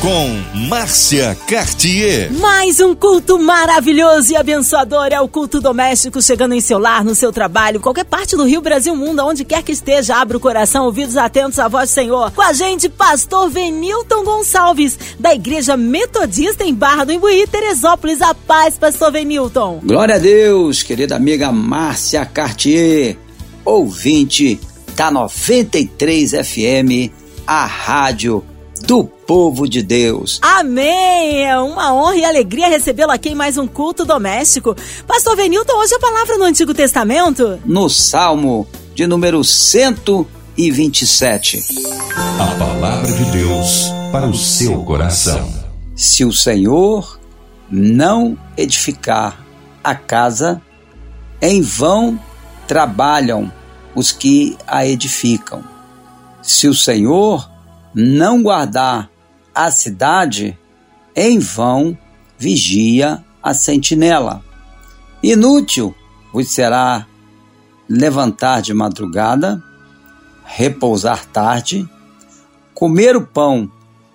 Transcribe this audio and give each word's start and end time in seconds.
com 0.00 0.28
Márcia 0.68 1.36
Cartier. 1.48 2.32
Mais 2.34 2.78
um 2.78 2.94
culto 2.94 3.36
maravilhoso 3.36 4.32
e 4.32 4.36
abençoador 4.36 5.08
é 5.10 5.20
o 5.20 5.26
culto 5.26 5.60
doméstico 5.60 6.22
chegando 6.22 6.54
em 6.54 6.60
seu 6.60 6.78
lar, 6.78 7.04
no 7.04 7.16
seu 7.16 7.32
trabalho, 7.32 7.80
qualquer 7.80 8.04
parte 8.04 8.36
do 8.36 8.44
Rio, 8.44 8.60
Brasil, 8.60 8.94
mundo, 8.94 9.24
onde 9.24 9.44
quer 9.44 9.62
que 9.62 9.72
esteja, 9.72 10.16
abra 10.16 10.36
o 10.36 10.40
coração, 10.40 10.84
ouvidos 10.84 11.16
atentos 11.16 11.58
à 11.58 11.66
voz 11.66 11.90
do 11.90 11.94
Senhor. 11.94 12.30
Com 12.30 12.42
a 12.42 12.52
gente, 12.52 12.88
pastor 12.88 13.50
Venilton 13.50 14.22
Gonçalves, 14.22 14.96
da 15.18 15.34
Igreja 15.34 15.76
Metodista 15.76 16.64
em 16.64 16.74
Barra 16.74 17.04
do 17.04 17.12
Imbuí, 17.12 17.46
Teresópolis. 17.48 18.22
A 18.22 18.34
paz, 18.34 18.78
pastor 18.78 19.10
Venilton. 19.10 19.80
Glória 19.82 20.14
a 20.14 20.18
Deus, 20.18 20.82
querida 20.82 21.16
amiga 21.16 21.50
Márcia 21.50 22.24
Cartier, 22.24 23.16
ouvinte 23.64 24.60
da 24.94 25.10
93 25.10 26.30
FM, 26.30 27.10
a 27.46 27.64
rádio 27.66 28.44
do 28.78 29.04
povo 29.04 29.68
de 29.68 29.82
Deus. 29.82 30.38
Amém! 30.42 31.44
É 31.44 31.58
uma 31.58 31.92
honra 31.94 32.16
e 32.16 32.24
alegria 32.24 32.68
recebê-lo 32.68 33.12
aqui 33.12 33.30
em 33.30 33.34
mais 33.34 33.58
um 33.58 33.66
culto 33.66 34.04
doméstico. 34.04 34.76
Pastor 35.06 35.34
Venilton, 35.36 35.72
hoje 35.74 35.94
a 35.94 35.98
palavra 35.98 36.38
no 36.38 36.44
Antigo 36.44 36.72
Testamento? 36.72 37.58
No 37.64 37.88
Salmo 37.88 38.68
de 38.94 39.04
número 39.06 39.42
127. 39.44 41.64
A 42.38 42.46
palavra 42.58 43.12
de 43.12 43.24
Deus 43.30 43.90
para 44.10 44.26
o 44.26 44.34
seu 44.34 44.82
coração. 44.84 45.52
Se 45.94 46.24
o 46.24 46.32
Senhor 46.32 47.20
não 47.70 48.36
edificar 48.56 49.44
a 49.84 49.94
casa, 49.94 50.60
em 51.40 51.62
vão 51.62 52.18
trabalham 52.66 53.52
os 53.94 54.10
que 54.12 54.58
a 54.66 54.86
edificam. 54.86 55.64
Se 56.42 56.68
o 56.68 56.74
Senhor 56.74 57.48
não 58.00 58.40
guardar 58.44 59.10
a 59.52 59.72
cidade, 59.72 60.56
em 61.16 61.40
vão 61.40 61.98
vigia 62.38 63.24
a 63.42 63.52
sentinela. 63.52 64.40
Inútil 65.20 65.92
vos 66.32 66.48
será 66.48 67.08
levantar 67.88 68.62
de 68.62 68.72
madrugada, 68.72 69.60
repousar 70.44 71.26
tarde, 71.26 71.88
comer 72.72 73.16
o 73.16 73.26
pão 73.26 73.68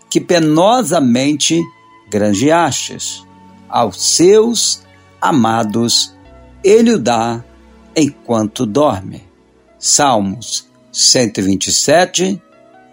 que 0.09 0.21
penosamente 0.21 1.61
granjeastes. 2.09 3.21
Aos 3.67 4.01
seus 4.01 4.81
amados 5.19 6.15
ele 6.63 6.93
o 6.93 6.99
dá 6.99 7.43
enquanto 7.93 8.65
dorme. 8.65 9.27
Salmos 9.77 10.69
127, 10.89 12.41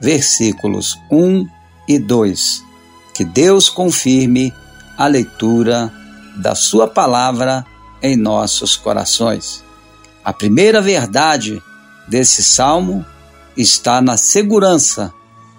versículos 0.01 0.99
1 1.11 1.47
e 1.87 1.99
2. 1.99 2.65
Que 3.15 3.25
Deus 3.25 3.69
confirme 3.69 4.53
a 4.97 5.07
leitura 5.07 5.93
da 6.37 6.55
Sua 6.55 6.89
palavra 6.89 7.67
em 8.03 8.17
nossos 8.17 8.77
corações. 8.77 9.63
A 10.25 10.33
primeira 10.33 10.81
verdade 10.81 11.63
desse 12.09 12.43
salmo 12.43 13.05
está 13.57 14.01
na 14.01 14.17
segurança 14.17 15.13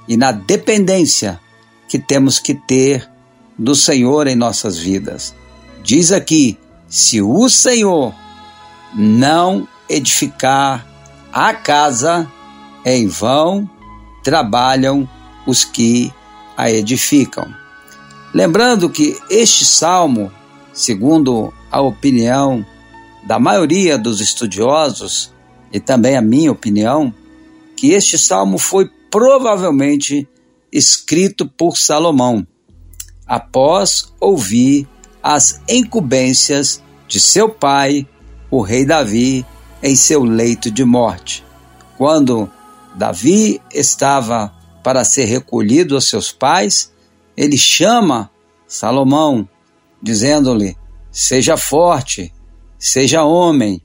e 0.08 0.17
na 0.17 0.31
dependência 0.31 1.39
que 1.88 2.00
temos 2.00 2.39
que 2.39 2.56
ter 2.56 3.09
do 3.58 3.75
Senhor 3.75 4.28
em 4.28 4.36
nossas 4.36 4.78
vidas. 4.78 5.36
Diz 5.84 6.12
aqui: 6.12 6.58
se 6.88 7.22
o 7.22 7.47
Senhor 7.50 8.14
não 8.94 9.67
edificar 9.89 10.86
a 11.31 11.53
casa, 11.53 12.30
em 12.86 13.08
vão 13.08 13.69
trabalham 14.23 15.07
os 15.45 15.63
que 15.63 16.13
a 16.55 16.69
edificam. 16.69 17.53
Lembrando 18.33 18.89
que 18.89 19.17
este 19.29 19.65
salmo, 19.65 20.31
segundo 20.73 21.53
a 21.71 21.81
opinião 21.81 22.65
da 23.23 23.39
maioria 23.39 23.97
dos 23.97 24.21
estudiosos 24.21 25.33
e 25.71 25.79
também 25.79 26.15
a 26.17 26.21
minha 26.21 26.51
opinião, 26.51 27.13
que 27.75 27.91
este 27.91 28.17
salmo 28.17 28.57
foi 28.57 28.89
provavelmente 29.09 30.27
escrito 30.71 31.45
por 31.45 31.77
Salomão, 31.77 32.47
após 33.27 34.13
ouvir 34.19 34.88
as 35.21 35.61
incumbências 35.67 36.81
de 37.07 37.19
seu 37.19 37.49
pai, 37.49 38.07
o 38.49 38.61
rei 38.61 38.85
Davi, 38.85 39.45
em 39.83 39.95
seu 39.95 40.23
leito 40.23 40.71
de 40.71 40.85
morte. 40.85 41.43
Quando 41.97 42.49
Davi 42.96 43.62
estava 43.74 44.53
para 44.84 45.03
ser 45.03 45.25
recolhido 45.25 45.96
aos 45.96 46.09
seus 46.09 46.31
pais, 46.31 46.91
ele 47.35 47.57
chama 47.57 48.29
Salomão, 48.68 49.47
dizendo-lhe: 50.02 50.78
Seja 51.12 51.56
forte, 51.57 52.34
seja 52.78 53.24
homem, 53.24 53.81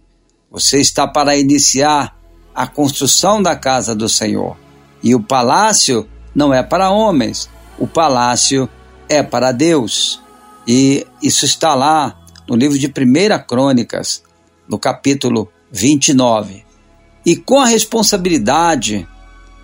você 0.51 0.81
está 0.81 1.07
para 1.07 1.37
iniciar 1.37 2.17
a 2.55 2.67
construção 2.67 3.43
da 3.43 3.55
casa 3.55 3.95
do 3.95 4.09
Senhor. 4.09 4.57
E 5.03 5.15
o 5.15 5.23
palácio 5.23 6.09
não 6.35 6.53
é 6.53 6.63
para 6.63 6.91
homens, 6.91 7.49
o 7.79 7.87
palácio 7.87 8.69
é 9.09 9.23
para 9.23 9.53
Deus. 9.53 10.21
E 10.67 11.07
isso 11.23 11.45
está 11.45 11.75
lá 11.75 12.19
no 12.49 12.57
livro 12.57 12.79
de 12.79 12.87
1 12.87 13.47
Crônicas, 13.47 14.23
no 14.69 14.79
capítulo 14.79 15.51
29. 15.71 16.66
E 17.27 17.35
com 17.35 17.59
a 17.59 17.67
responsabilidade 17.67 19.07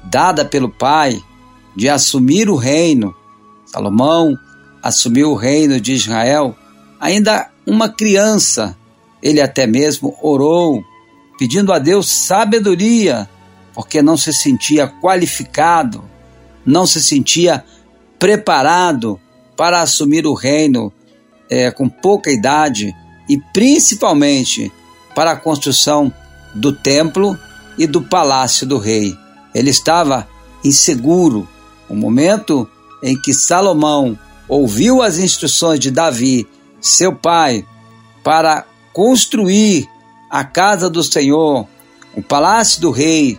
dada 0.03 0.45
pelo 0.45 0.69
pai 0.69 1.23
de 1.77 1.89
assumir 1.89 2.51
o 2.51 2.57
reino, 2.57 3.15
Salomão 3.65 4.37
assumiu 4.83 5.31
o 5.31 5.37
reino 5.37 5.81
de 5.81 5.93
Israel, 5.93 6.57
ainda 6.99 7.49
uma 7.65 7.89
criança, 7.89 8.77
ele 9.23 9.41
até 9.41 9.65
mesmo 9.65 10.17
orou, 10.21 10.83
pedindo 11.39 11.73
a 11.73 11.79
Deus 11.79 12.11
sabedoria, 12.11 13.31
porque 13.73 14.03
não 14.03 14.17
se 14.17 14.33
sentia 14.33 14.89
qualificado, 14.89 16.03
não 16.67 16.85
se 16.85 17.01
sentia 17.01 17.65
preparado 18.19 19.21
para 19.57 19.81
assumir 19.81 20.27
o 20.27 20.35
reino 20.35 20.93
é, 21.49 21.71
com 21.71 21.89
pouca 21.89 22.31
idade 22.31 22.93
e 23.29 23.39
principalmente 23.53 24.73
para 25.15 25.31
a 25.31 25.37
construção 25.37 26.13
do 26.55 26.73
templo 26.73 27.39
e 27.79 27.87
do 27.87 28.03
palácio 28.03 28.67
do 28.67 28.79
rei. 28.79 29.17
Ele 29.55 29.71
estava 29.71 30.29
inseguro. 30.65 31.49
O 31.89 31.95
momento 31.95 32.69
em 33.03 33.21
que 33.21 33.35
Salomão 33.35 34.19
ouviu 34.49 35.03
as 35.03 35.19
instruções 35.19 35.81
de 35.81 35.91
Davi, 35.91 36.47
seu 36.81 37.15
pai, 37.15 37.67
para 38.23 38.65
construir 38.93 39.89
a 40.31 40.45
casa 40.45 40.89
do 40.89 41.03
Senhor, 41.03 41.67
o 42.15 42.23
palácio 42.23 42.81
do 42.81 42.91
rei, 42.91 43.39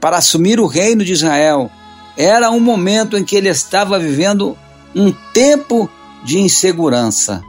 para 0.00 0.18
assumir 0.18 0.60
o 0.60 0.66
reino 0.66 1.04
de 1.04 1.12
Israel, 1.12 1.70
era 2.16 2.50
um 2.50 2.60
momento 2.60 3.16
em 3.16 3.24
que 3.24 3.36
ele 3.36 3.48
estava 3.48 3.98
vivendo 3.98 4.56
um 4.94 5.12
tempo 5.32 5.88
de 6.24 6.38
insegurança 6.38 7.42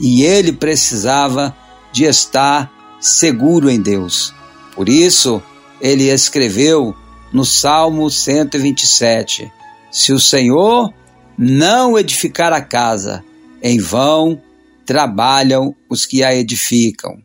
e 0.00 0.22
ele 0.22 0.52
precisava 0.52 1.56
de 1.92 2.04
estar 2.04 2.70
seguro 3.00 3.70
em 3.70 3.80
Deus. 3.80 4.34
Por 4.74 4.88
isso, 4.88 5.42
ele 5.80 6.10
escreveu 6.10 6.94
no 7.32 7.44
Salmo 7.44 8.10
127: 8.10 9.52
Se 9.90 10.12
o 10.12 10.20
Senhor 10.20 10.92
não 11.36 11.98
edificar 11.98 12.52
a 12.52 12.60
casa, 12.60 13.24
em 13.62 13.78
vão 13.78 14.40
trabalham 14.84 15.74
os 15.90 16.06
que 16.06 16.22
a 16.22 16.34
edificam. 16.34 17.18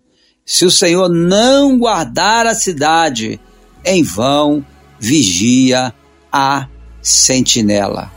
Se 0.46 0.66
o 0.66 0.72
Senhor 0.72 1.08
não 1.08 1.78
guardar 1.78 2.46
a 2.46 2.56
cidade, 2.56 3.40
em 3.86 4.04
vão 4.04 4.66
vigia 5.00 5.94
a 6.32 6.68
sentinela. 7.02 8.12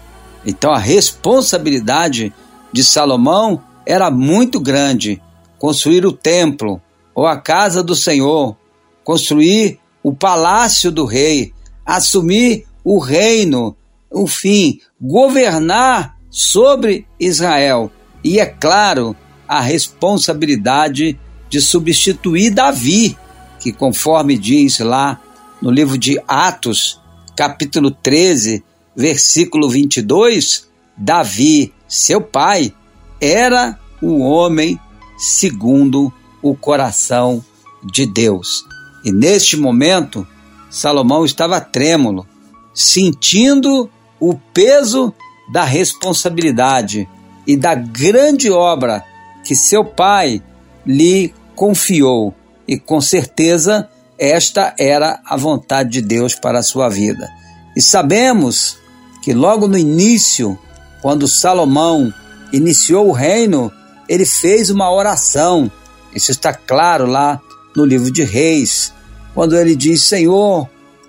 Então 0.44 0.72
a 0.72 0.78
responsabilidade 0.78 2.32
de 2.72 2.82
Salomão 2.82 3.62
era 3.86 4.10
muito 4.10 4.58
grande. 4.58 5.20
Construir 5.58 6.04
o 6.04 6.12
templo 6.12 6.80
ou 7.14 7.26
a 7.26 7.40
casa 7.40 7.82
do 7.82 7.94
Senhor, 7.94 8.56
construir 9.04 9.78
o 10.04 10.12
palácio 10.12 10.92
do 10.92 11.06
rei, 11.06 11.54
assumir 11.84 12.66
o 12.84 12.98
reino, 12.98 13.74
o 14.10 14.26
fim, 14.26 14.78
governar 15.00 16.18
sobre 16.30 17.06
Israel. 17.18 17.90
E 18.22 18.38
é 18.38 18.44
claro, 18.44 19.16
a 19.48 19.60
responsabilidade 19.60 21.18
de 21.48 21.60
substituir 21.60 22.50
Davi, 22.50 23.16
que 23.58 23.72
conforme 23.72 24.36
diz 24.36 24.78
lá 24.80 25.20
no 25.62 25.70
livro 25.70 25.96
de 25.96 26.20
Atos, 26.28 27.00
capítulo 27.34 27.90
13, 27.90 28.62
versículo 28.94 29.70
22, 29.70 30.68
Davi, 30.96 31.72
seu 31.88 32.20
pai, 32.20 32.74
era 33.20 33.78
o 34.02 34.20
homem 34.20 34.78
segundo 35.16 36.12
o 36.42 36.54
coração 36.54 37.42
de 37.82 38.04
Deus. 38.04 38.73
E 39.04 39.12
neste 39.12 39.56
momento, 39.56 40.26
Salomão 40.70 41.24
estava 41.24 41.60
trêmulo, 41.60 42.26
sentindo 42.74 43.90
o 44.18 44.34
peso 44.34 45.12
da 45.52 45.62
responsabilidade 45.62 47.08
e 47.46 47.56
da 47.56 47.74
grande 47.74 48.50
obra 48.50 49.04
que 49.44 49.54
seu 49.54 49.84
pai 49.84 50.42
lhe 50.86 51.34
confiou. 51.54 52.34
E 52.66 52.78
com 52.78 53.00
certeza 53.00 53.88
esta 54.18 54.74
era 54.78 55.20
a 55.24 55.36
vontade 55.36 55.90
de 55.90 56.00
Deus 56.00 56.34
para 56.34 56.60
a 56.60 56.62
sua 56.62 56.88
vida. 56.88 57.28
E 57.76 57.82
sabemos 57.82 58.78
que 59.22 59.34
logo 59.34 59.68
no 59.68 59.76
início, 59.76 60.58
quando 61.02 61.28
Salomão 61.28 62.12
iniciou 62.52 63.08
o 63.08 63.12
reino, 63.12 63.70
ele 64.08 64.24
fez 64.24 64.70
uma 64.70 64.90
oração. 64.90 65.70
Isso 66.14 66.30
está 66.30 66.54
claro 66.54 67.06
lá 67.06 67.40
no 67.76 67.84
livro 67.84 68.10
de 68.10 68.22
Reis, 68.22 68.93
quando 69.34 69.56
ele 69.56 69.74
diz: 69.74 70.02
Senhor, 70.02 70.68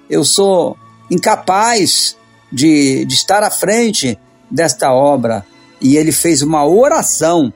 eu 0.10 0.24
sou 0.26 0.78
incapaz 1.10 2.18
de, 2.52 3.06
de 3.06 3.14
estar 3.14 3.44
à 3.44 3.52
frente 3.52 4.18
desta 4.50 4.92
obra. 4.92 5.46
E 5.80 5.98
ele 5.98 6.12
fez 6.12 6.42
uma 6.42 6.66
oração 6.66 7.54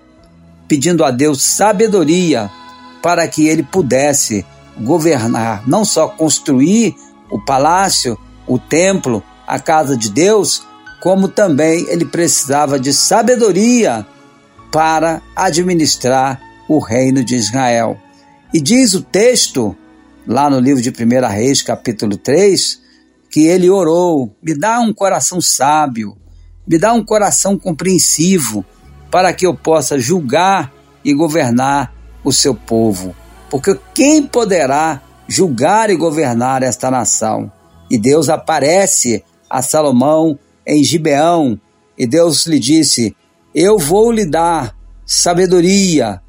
pedindo 0.67 1.03
a 1.03 1.09
Deus 1.09 1.41
sabedoria 1.41 2.49
para 3.01 3.27
que 3.27 3.47
ele 3.47 3.63
pudesse 3.63 4.45
governar, 4.79 5.67
não 5.67 5.83
só 5.83 6.07
construir 6.07 6.95
o 7.31 7.39
palácio, 7.39 8.17
o 8.45 8.59
templo, 8.59 9.23
a 9.47 9.59
casa 9.59 9.97
de 9.97 10.11
Deus, 10.11 10.63
como 11.01 11.27
também 11.27 11.85
ele 11.89 12.05
precisava 12.05 12.79
de 12.79 12.93
sabedoria 12.93 14.05
para 14.71 15.21
administrar 15.35 16.39
o 16.67 16.77
reino 16.79 17.23
de 17.23 17.35
Israel. 17.35 17.97
E 18.53 18.59
diz 18.61 18.93
o 18.93 19.01
texto, 19.01 19.75
lá 20.29 20.49
no 20.49 20.59
livro 20.59 20.81
de 20.81 20.89
1 20.89 21.27
Reis, 21.27 21.61
capítulo 21.61 22.15
3, 22.15 22.79
que 23.29 23.47
ele 23.47 23.69
orou: 23.69 24.33
me 24.41 24.57
dá 24.57 24.79
um 24.79 24.93
coração 24.93 25.41
sábio, 25.41 26.15
me 26.65 26.77
dá 26.77 26.93
um 26.93 27.03
coração 27.03 27.57
compreensivo, 27.57 28.63
para 29.11 29.33
que 29.33 29.45
eu 29.45 29.55
possa 29.55 29.99
julgar 29.99 30.71
e 31.03 31.13
governar 31.13 31.93
o 32.23 32.31
seu 32.31 32.53
povo 32.53 33.15
porque 33.49 33.77
quem 33.93 34.25
poderá 34.25 35.01
julgar 35.27 35.89
e 35.89 35.95
governar 35.95 36.61
esta 36.61 36.91
nação? 36.91 37.51
E 37.89 37.97
Deus 37.97 38.29
aparece 38.29 39.23
a 39.49 39.61
Salomão 39.61 40.37
em 40.65 40.83
Gibeão, 40.83 41.59
e 41.97 42.05
Deus 42.05 42.45
lhe 42.45 42.59
disse: 42.59 43.15
Eu 43.53 43.77
vou 43.79 44.11
lhe 44.11 44.25
dar 44.25 44.75
sabedoria, 45.05 46.21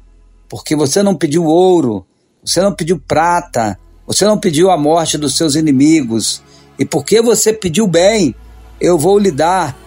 porque 0.49 0.75
você 0.75 1.03
não 1.03 1.15
pediu 1.15 1.45
ouro, 1.45 2.05
você 2.43 2.61
não 2.61 2.73
pediu 2.73 2.99
prata, 2.99 3.77
você 4.11 4.25
não 4.25 4.37
pediu 4.37 4.69
a 4.69 4.75
morte 4.75 5.17
dos 5.17 5.37
seus 5.37 5.55
inimigos, 5.55 6.43
e 6.77 6.83
porque 6.83 7.21
você 7.21 7.53
pediu 7.53 7.87
bem, 7.87 8.35
eu 8.79 8.97
vou 8.97 9.17
lhe 9.17 9.31
dar 9.31 9.77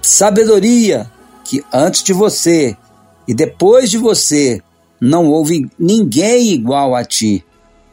sabedoria, 0.00 1.10
que 1.44 1.64
antes 1.72 2.04
de 2.04 2.12
você 2.12 2.76
e 3.26 3.34
depois 3.34 3.90
de 3.90 3.98
você 3.98 4.62
não 5.00 5.26
houve 5.26 5.68
ninguém 5.76 6.52
igual 6.52 6.94
a 6.94 7.04
ti, 7.04 7.44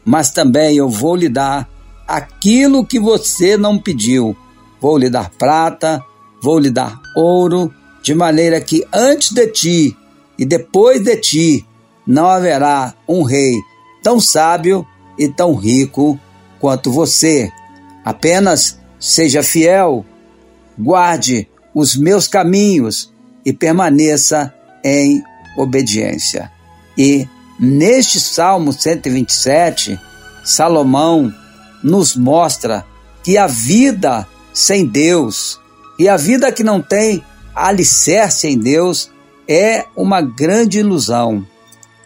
mas 0.04 0.30
também 0.30 0.76
eu 0.76 0.88
vou 0.88 1.16
lhe 1.16 1.28
dar 1.28 1.68
aquilo 2.06 2.86
que 2.86 3.00
você 3.00 3.56
não 3.56 3.76
pediu. 3.76 4.36
Vou 4.80 4.96
lhe 4.96 5.10
dar 5.10 5.30
prata, 5.30 6.00
vou 6.40 6.60
lhe 6.60 6.70
dar 6.70 7.00
ouro, 7.16 7.74
de 8.04 8.14
maneira 8.14 8.60
que 8.60 8.86
antes 8.92 9.32
de 9.32 9.48
ti 9.48 9.96
e 10.38 10.44
depois 10.44 11.02
de 11.02 11.16
ti 11.16 11.66
não 12.06 12.28
haverá 12.28 12.94
um 13.08 13.24
rei 13.24 13.56
tão 14.00 14.20
sábio 14.20 14.86
e 15.20 15.28
tão 15.28 15.54
rico 15.54 16.18
quanto 16.58 16.90
você. 16.90 17.52
Apenas 18.02 18.80
seja 18.98 19.42
fiel, 19.42 20.02
guarde 20.78 21.46
os 21.74 21.94
meus 21.94 22.26
caminhos 22.26 23.12
e 23.44 23.52
permaneça 23.52 24.52
em 24.82 25.22
obediência. 25.58 26.50
E 26.96 27.28
neste 27.58 28.18
Salmo 28.18 28.72
127, 28.72 30.00
Salomão 30.42 31.32
nos 31.84 32.16
mostra 32.16 32.86
que 33.22 33.36
a 33.36 33.46
vida 33.46 34.26
sem 34.54 34.86
Deus 34.86 35.60
e 35.98 36.08
a 36.08 36.16
vida 36.16 36.50
que 36.50 36.64
não 36.64 36.80
tem 36.80 37.22
alicerce 37.54 38.48
em 38.48 38.58
Deus 38.58 39.10
é 39.46 39.84
uma 39.94 40.22
grande 40.22 40.78
ilusão, 40.78 41.46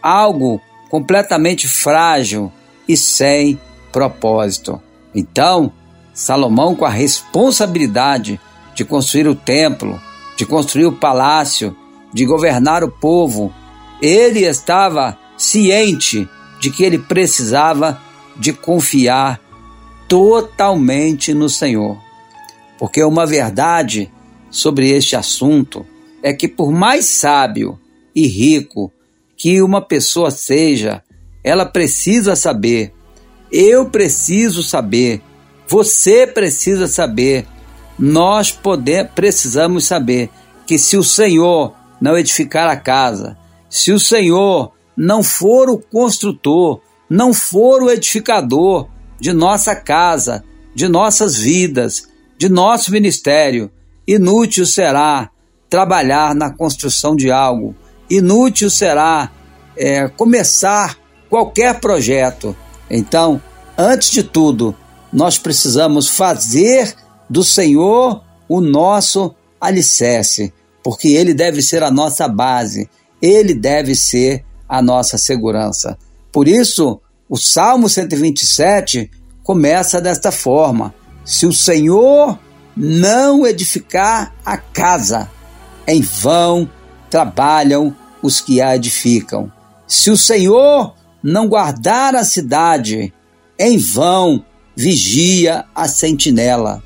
algo 0.01 0.59
completamente 0.89 1.65
frágil 1.65 2.51
e 2.87 2.95
sem 2.95 3.59
propósito. 3.91 4.81
Então, 5.13 5.71
Salomão, 6.13 6.75
com 6.75 6.85
a 6.85 6.89
responsabilidade 6.89 8.39
de 8.73 8.83
construir 8.85 9.27
o 9.27 9.35
templo, 9.35 9.99
de 10.37 10.45
construir 10.45 10.85
o 10.85 10.91
palácio, 10.91 11.75
de 12.13 12.25
governar 12.25 12.83
o 12.83 12.91
povo, 12.91 13.53
ele 14.01 14.41
estava 14.41 15.17
ciente 15.37 16.27
de 16.59 16.69
que 16.69 16.83
ele 16.83 16.97
precisava 16.97 18.01
de 18.35 18.53
confiar 18.53 19.41
totalmente 20.07 21.33
no 21.33 21.49
Senhor. 21.49 21.97
Porque 22.77 23.03
uma 23.03 23.25
verdade 23.25 24.11
sobre 24.49 24.89
este 24.89 25.15
assunto 25.15 25.85
é 26.21 26.33
que, 26.33 26.47
por 26.47 26.71
mais 26.71 27.05
sábio 27.05 27.79
e 28.15 28.27
rico 28.27 28.91
que 29.37 29.61
uma 29.61 29.81
pessoa 29.81 30.31
seja, 30.31 31.03
ela 31.45 31.63
precisa 31.63 32.35
saber, 32.35 32.91
eu 33.51 33.85
preciso 33.85 34.63
saber, 34.63 35.21
você 35.67 36.25
precisa 36.25 36.87
saber, 36.87 37.45
nós 37.99 38.49
poder, 38.51 39.11
precisamos 39.13 39.85
saber 39.85 40.31
que 40.65 40.79
se 40.79 40.97
o 40.97 41.03
Senhor 41.03 41.75
não 42.01 42.17
edificar 42.17 42.67
a 42.67 42.75
casa, 42.75 43.37
se 43.69 43.91
o 43.91 43.99
Senhor 43.99 44.71
não 44.97 45.21
for 45.21 45.69
o 45.69 45.77
construtor, 45.77 46.81
não 47.07 47.31
for 47.31 47.83
o 47.83 47.91
edificador 47.91 48.89
de 49.19 49.31
nossa 49.31 49.75
casa, 49.75 50.43
de 50.73 50.87
nossas 50.87 51.37
vidas, 51.37 52.07
de 52.39 52.49
nosso 52.49 52.91
ministério, 52.91 53.69
inútil 54.07 54.65
será 54.65 55.29
trabalhar 55.69 56.33
na 56.33 56.49
construção 56.49 57.15
de 57.15 57.29
algo, 57.29 57.75
inútil 58.09 58.71
será 58.71 59.29
é, 59.77 60.07
começar 60.07 61.04
qualquer 61.35 61.79
projeto. 61.79 62.55
Então, 62.89 63.41
antes 63.77 64.09
de 64.09 64.23
tudo, 64.23 64.75
nós 65.11 65.37
precisamos 65.37 66.07
fazer 66.07 66.95
do 67.29 67.43
Senhor 67.43 68.23
o 68.47 68.61
nosso 68.61 69.35
alicerce, 69.59 70.53
porque 70.83 71.09
Ele 71.09 71.33
deve 71.33 71.61
ser 71.61 71.83
a 71.83 71.91
nossa 71.91 72.27
base 72.27 72.89
ele 73.21 73.53
deve 73.53 73.95
ser 73.95 74.43
a 74.67 74.81
nossa 74.81 75.17
segurança. 75.17 75.97
Por 76.31 76.47
isso, 76.47 77.01
o 77.29 77.37
Salmo 77.37 77.89
127 77.89 79.09
começa 79.43 79.99
desta 79.99 80.31
forma: 80.31 80.93
Se 81.23 81.45
o 81.45 81.53
Senhor 81.53 82.37
não 82.75 83.45
edificar 83.47 84.33
a 84.45 84.57
casa, 84.57 85.29
em 85.87 86.01
vão 86.01 86.69
trabalham 87.09 87.95
os 88.21 88.41
que 88.41 88.61
a 88.61 88.75
edificam. 88.75 89.51
Se 89.87 90.09
o 90.09 90.17
Senhor 90.17 90.93
não 91.25 91.47
guardar 91.47 92.13
a 92.15 92.23
cidade, 92.23 93.11
em 93.57 93.79
vão 93.79 94.45
vigia 94.75 95.65
a 95.73 95.87
sentinela. 95.87 96.83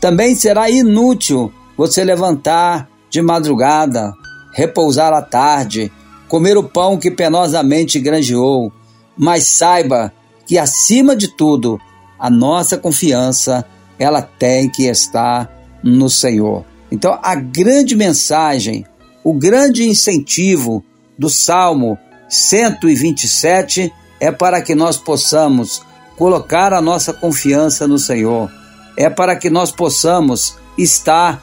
Também 0.00 0.34
será 0.34 0.68
inútil 0.68 1.52
você 1.76 2.02
levantar 2.02 2.88
de 3.08 3.22
madrugada, 3.22 4.12
repousar 4.52 5.12
à 5.12 5.22
tarde, 5.22 5.92
comer 6.26 6.56
o 6.56 6.64
pão 6.64 6.98
que 6.98 7.12
penosamente 7.12 8.00
granjeou, 8.00 8.72
mas 9.16 9.46
saiba 9.46 10.12
que 10.44 10.58
acima 10.58 11.14
de 11.14 11.28
tudo, 11.28 11.80
a 12.18 12.28
nossa 12.28 12.76
confiança 12.76 13.64
ela 14.00 14.20
tem 14.20 14.68
que 14.68 14.88
estar 14.88 15.48
no 15.84 16.10
Senhor. 16.10 16.64
Então, 16.90 17.16
a 17.22 17.36
grande 17.36 17.94
mensagem, 17.94 18.84
o 19.22 19.32
grande 19.32 19.88
incentivo 19.88 20.84
do 21.16 21.30
Salmo 21.30 21.96
127 22.28 23.92
é 24.18 24.30
para 24.32 24.60
que 24.60 24.74
nós 24.74 24.96
possamos 24.96 25.82
colocar 26.16 26.72
a 26.72 26.80
nossa 26.80 27.12
confiança 27.12 27.86
no 27.86 27.98
Senhor, 27.98 28.50
é 28.96 29.10
para 29.10 29.36
que 29.36 29.50
nós 29.50 29.70
possamos 29.70 30.56
estar 30.78 31.42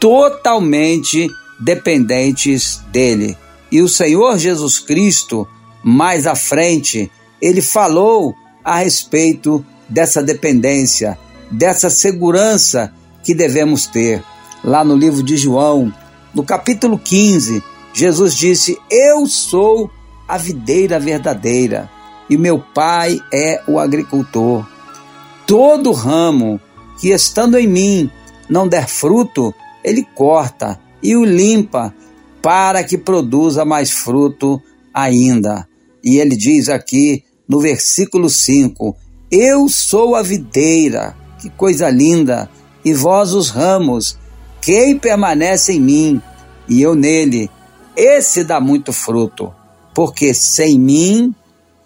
totalmente 0.00 1.28
dependentes 1.60 2.80
dele. 2.90 3.36
E 3.70 3.82
o 3.82 3.88
Senhor 3.88 4.38
Jesus 4.38 4.78
Cristo, 4.78 5.46
mais 5.82 6.26
à 6.26 6.34
frente, 6.34 7.10
ele 7.40 7.60
falou 7.60 8.34
a 8.64 8.78
respeito 8.78 9.64
dessa 9.88 10.22
dependência, 10.22 11.18
dessa 11.50 11.90
segurança 11.90 12.92
que 13.22 13.34
devemos 13.34 13.86
ter. 13.86 14.22
Lá 14.64 14.82
no 14.82 14.96
livro 14.96 15.22
de 15.22 15.36
João, 15.36 15.92
no 16.34 16.42
capítulo 16.42 16.98
15, 16.98 17.62
Jesus 17.92 18.34
disse: 18.34 18.78
Eu 18.90 19.26
sou 19.26 19.90
a 20.28 20.36
videira 20.36 20.98
verdadeira 20.98 21.90
e 22.28 22.36
meu 22.36 22.58
pai 22.58 23.20
é 23.32 23.62
o 23.66 23.78
agricultor. 23.78 24.66
Todo 25.46 25.92
ramo 25.92 26.60
que 26.98 27.10
estando 27.10 27.58
em 27.58 27.66
mim 27.66 28.10
não 28.48 28.66
der 28.66 28.88
fruto, 28.88 29.54
ele 29.84 30.04
corta 30.14 30.78
e 31.02 31.14
o 31.16 31.24
limpa 31.24 31.94
para 32.42 32.82
que 32.82 32.98
produza 32.98 33.64
mais 33.64 33.90
fruto 33.90 34.60
ainda. 34.92 35.68
E 36.02 36.18
ele 36.18 36.36
diz 36.36 36.68
aqui 36.68 37.24
no 37.48 37.60
versículo 37.60 38.28
5: 38.28 38.96
Eu 39.30 39.68
sou 39.68 40.14
a 40.14 40.22
videira, 40.22 41.16
que 41.40 41.50
coisa 41.50 41.90
linda, 41.90 42.50
e 42.84 42.92
vós 42.94 43.32
os 43.32 43.50
ramos. 43.50 44.18
Quem 44.60 44.98
permanece 44.98 45.74
em 45.74 45.80
mim 45.80 46.22
e 46.68 46.82
eu 46.82 46.94
nele, 46.94 47.48
esse 47.96 48.42
dá 48.42 48.60
muito 48.60 48.92
fruto, 48.92 49.54
porque 49.96 50.34
sem 50.34 50.78
mim 50.78 51.34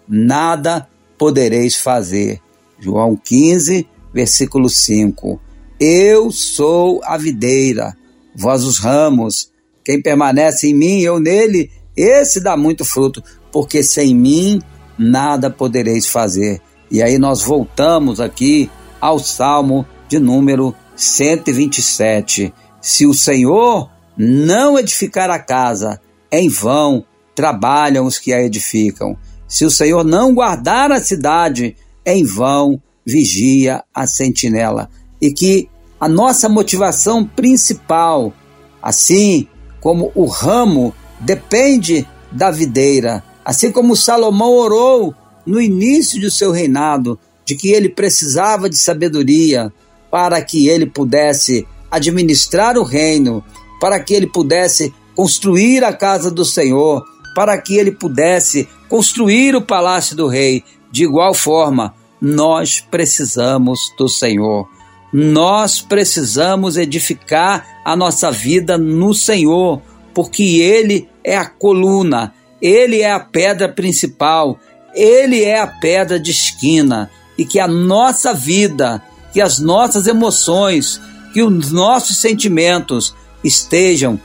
nada 0.05 0.85
podereis 1.17 1.77
fazer. 1.77 2.41
João 2.77 3.15
15, 3.15 3.87
versículo 4.13 4.69
5. 4.69 5.39
Eu 5.79 6.29
sou 6.29 6.99
a 7.05 7.17
videira, 7.17 7.95
vós 8.35 8.65
os 8.65 8.79
ramos. 8.79 9.49
Quem 9.81 10.01
permanece 10.01 10.67
em 10.67 10.73
mim, 10.73 10.99
eu 10.99 11.21
nele, 11.21 11.71
esse 11.95 12.41
dá 12.41 12.57
muito 12.57 12.83
fruto, 12.83 13.23
porque 13.49 13.81
sem 13.81 14.13
mim 14.13 14.61
nada 14.99 15.49
podereis 15.49 16.05
fazer. 16.05 16.61
E 16.91 17.01
aí 17.01 17.17
nós 17.17 17.41
voltamos 17.41 18.19
aqui 18.19 18.69
ao 18.99 19.19
Salmo 19.19 19.85
de 20.09 20.19
número 20.19 20.75
127. 20.97 22.53
Se 22.81 23.05
o 23.05 23.13
Senhor 23.13 23.89
não 24.17 24.77
edificar 24.77 25.29
a 25.29 25.39
casa, 25.39 26.01
em 26.29 26.49
vão 26.49 27.05
trabalham 27.41 28.05
os 28.05 28.19
que 28.19 28.31
a 28.31 28.43
edificam. 28.43 29.17
Se 29.47 29.65
o 29.65 29.71
Senhor 29.71 30.05
não 30.05 30.31
guardar 30.31 30.91
a 30.91 31.01
cidade, 31.01 31.75
em 32.05 32.23
vão 32.23 32.79
vigia 33.03 33.83
a 33.91 34.05
sentinela. 34.05 34.87
E 35.19 35.31
que 35.31 35.67
a 35.99 36.07
nossa 36.07 36.47
motivação 36.47 37.25
principal, 37.25 38.31
assim 38.79 39.47
como 39.79 40.11
o 40.13 40.25
ramo 40.25 40.93
depende 41.19 42.07
da 42.31 42.51
videira, 42.51 43.23
assim 43.43 43.71
como 43.71 43.95
Salomão 43.95 44.51
orou 44.51 45.15
no 45.43 45.59
início 45.59 46.21
de 46.21 46.29
seu 46.29 46.51
reinado, 46.51 47.17
de 47.43 47.55
que 47.55 47.69
ele 47.69 47.89
precisava 47.89 48.69
de 48.69 48.77
sabedoria 48.77 49.73
para 50.11 50.39
que 50.43 50.67
ele 50.67 50.85
pudesse 50.85 51.65
administrar 51.89 52.77
o 52.77 52.83
reino, 52.83 53.43
para 53.79 53.99
que 53.99 54.13
ele 54.13 54.27
pudesse 54.27 54.93
construir 55.15 55.83
a 55.83 55.91
casa 55.91 56.31
do 56.31 56.45
Senhor, 56.45 57.03
para 57.35 57.57
que 57.57 57.75
ele 57.75 57.91
pudesse 57.91 58.67
construir 58.89 59.55
o 59.55 59.61
palácio 59.61 60.15
do 60.15 60.27
rei. 60.27 60.63
De 60.91 61.03
igual 61.03 61.33
forma, 61.33 61.93
nós 62.21 62.79
precisamos 62.79 63.79
do 63.97 64.07
Senhor. 64.07 64.67
Nós 65.11 65.81
precisamos 65.81 66.77
edificar 66.77 67.65
a 67.83 67.95
nossa 67.95 68.31
vida 68.31 68.77
no 68.77 69.13
Senhor, 69.13 69.81
porque 70.13 70.43
Ele 70.61 71.09
é 71.23 71.35
a 71.35 71.45
coluna, 71.45 72.33
Ele 72.61 73.01
é 73.01 73.11
a 73.11 73.19
pedra 73.19 73.67
principal, 73.67 74.57
Ele 74.93 75.43
é 75.43 75.59
a 75.59 75.67
pedra 75.67 76.19
de 76.19 76.31
esquina, 76.31 77.09
e 77.37 77.43
que 77.43 77.59
a 77.59 77.67
nossa 77.67 78.33
vida, 78.33 79.01
que 79.33 79.41
as 79.41 79.59
nossas 79.59 80.07
emoções, 80.07 81.01
que 81.33 81.41
os 81.41 81.71
nossos 81.71 82.17
sentimentos 82.17 83.15
estejam 83.43 84.19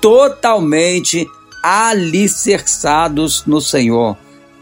totalmente 0.00 1.26
alicerçados 1.64 3.46
no 3.46 3.58
Senhor. 3.58 4.18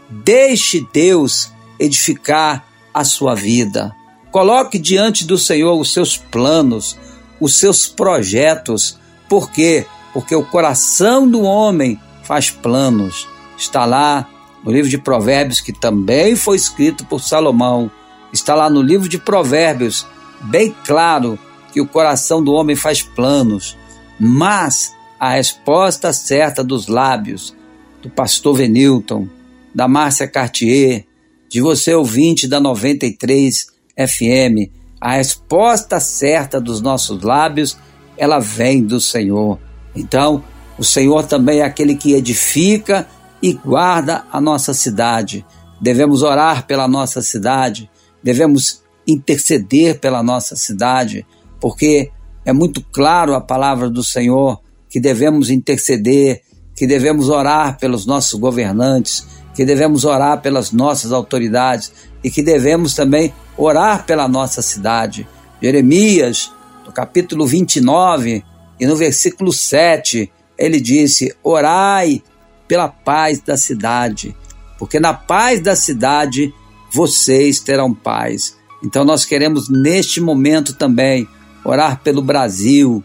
Deixe 0.09 0.87
Deus 0.93 1.51
edificar 1.77 2.65
a 2.93 3.03
sua 3.03 3.35
vida. 3.35 3.93
Coloque 4.31 4.79
diante 4.79 5.25
do 5.25 5.37
Senhor 5.37 5.77
os 5.77 5.91
seus 5.91 6.15
planos, 6.15 6.97
os 7.41 7.59
seus 7.59 7.89
projetos. 7.89 8.97
Por 9.27 9.51
quê? 9.51 9.85
Porque 10.13 10.33
o 10.33 10.45
coração 10.45 11.29
do 11.29 11.41
homem 11.41 11.99
faz 12.23 12.49
planos. 12.49 13.27
Está 13.57 13.83
lá 13.83 14.25
no 14.63 14.71
livro 14.71 14.89
de 14.89 14.97
Provérbios, 14.97 15.59
que 15.59 15.73
também 15.73 16.37
foi 16.37 16.55
escrito 16.55 17.05
por 17.05 17.19
Salomão. 17.19 17.91
Está 18.31 18.55
lá 18.55 18.69
no 18.69 18.81
livro 18.81 19.09
de 19.09 19.17
Provérbios, 19.17 20.07
bem 20.43 20.73
claro 20.85 21.37
que 21.73 21.81
o 21.81 21.87
coração 21.87 22.41
do 22.41 22.53
homem 22.53 22.77
faz 22.77 23.01
planos, 23.01 23.77
mas 24.17 24.95
a 25.23 25.29
resposta 25.29 26.11
certa 26.11 26.61
dos 26.61 26.87
lábios 26.87 27.55
do 28.01 28.09
pastor 28.09 28.57
Venilton, 28.57 29.25
da 29.73 29.87
Márcia 29.87 30.27
Cartier, 30.27 31.05
de 31.47 31.61
você 31.61 31.93
ouvinte 31.93 32.45
da 32.45 32.59
93 32.59 33.67
FM, 33.97 34.69
a 34.99 35.13
resposta 35.13 35.97
certa 36.01 36.59
dos 36.59 36.81
nossos 36.81 37.21
lábios, 37.21 37.77
ela 38.17 38.37
vem 38.39 38.83
do 38.83 38.99
Senhor. 38.99 39.57
Então, 39.95 40.43
o 40.77 40.83
Senhor 40.83 41.23
também 41.23 41.59
é 41.59 41.63
aquele 41.63 41.95
que 41.95 42.15
edifica 42.15 43.07
e 43.41 43.53
guarda 43.53 44.25
a 44.29 44.41
nossa 44.41 44.73
cidade. 44.73 45.45
Devemos 45.79 46.21
orar 46.21 46.67
pela 46.67 46.85
nossa 46.85 47.21
cidade, 47.21 47.89
devemos 48.21 48.83
interceder 49.07 50.01
pela 50.01 50.21
nossa 50.21 50.57
cidade, 50.57 51.25
porque 51.61 52.11
é 52.43 52.51
muito 52.51 52.83
claro 52.91 53.33
a 53.33 53.39
palavra 53.39 53.89
do 53.89 54.03
Senhor 54.03 54.61
que 54.93 54.99
devemos 54.99 55.49
interceder, 55.49 56.43
que 56.75 56.85
devemos 56.85 57.27
orar 57.27 57.79
pelos 57.79 58.05
nossos 58.05 58.39
governantes, 58.39 59.25
que 59.55 59.65
devemos 59.65 60.05
orar 60.05 60.39
pelas 60.39 60.71
nossas 60.71 61.11
autoridades 61.11 61.91
e 62.23 62.29
que 62.29 62.43
devemos 62.43 62.93
também 62.93 63.33
orar 63.57 64.05
pela 64.05 64.27
nossa 64.27 64.61
cidade. 64.61 65.27
Jeremias, 65.59 66.51
no 66.85 66.91
capítulo 66.91 67.47
29 67.47 68.45
e 68.79 68.85
no 68.85 68.95
versículo 68.95 69.51
7, 69.51 70.31
ele 70.59 70.79
disse: 70.79 71.35
Orai 71.41 72.21
pela 72.67 72.87
paz 72.87 73.39
da 73.39 73.57
cidade, 73.57 74.37
porque 74.77 74.99
na 74.99 75.11
paz 75.11 75.59
da 75.59 75.75
cidade 75.75 76.53
vocês 76.91 77.59
terão 77.59 77.91
paz. 77.91 78.55
Então 78.83 79.03
nós 79.03 79.25
queremos 79.25 79.69
neste 79.69 80.21
momento 80.21 80.75
também 80.75 81.27
orar 81.65 81.99
pelo 82.03 82.21
Brasil, 82.21 83.03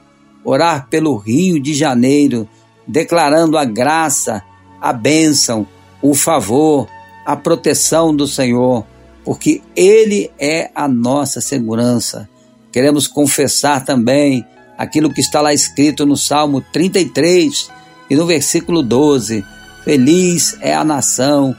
orar 0.48 0.88
pelo 0.88 1.16
Rio 1.16 1.60
de 1.60 1.74
Janeiro, 1.74 2.48
declarando 2.86 3.58
a 3.58 3.64
graça, 3.66 4.42
a 4.80 4.92
bênção, 4.92 5.66
o 6.00 6.14
favor, 6.14 6.88
a 7.26 7.36
proteção 7.36 8.16
do 8.16 8.26
Senhor, 8.26 8.86
porque 9.24 9.60
Ele 9.76 10.30
é 10.38 10.70
a 10.74 10.88
nossa 10.88 11.40
segurança. 11.42 12.28
Queremos 12.72 13.06
confessar 13.06 13.84
também 13.84 14.44
aquilo 14.78 15.12
que 15.12 15.20
está 15.20 15.42
lá 15.42 15.52
escrito 15.52 16.06
no 16.06 16.16
Salmo 16.16 16.62
33 16.72 17.70
e 18.08 18.16
no 18.16 18.24
versículo 18.24 18.82
12: 18.82 19.44
Feliz 19.84 20.56
é 20.62 20.74
a 20.74 20.84
nação 20.84 21.54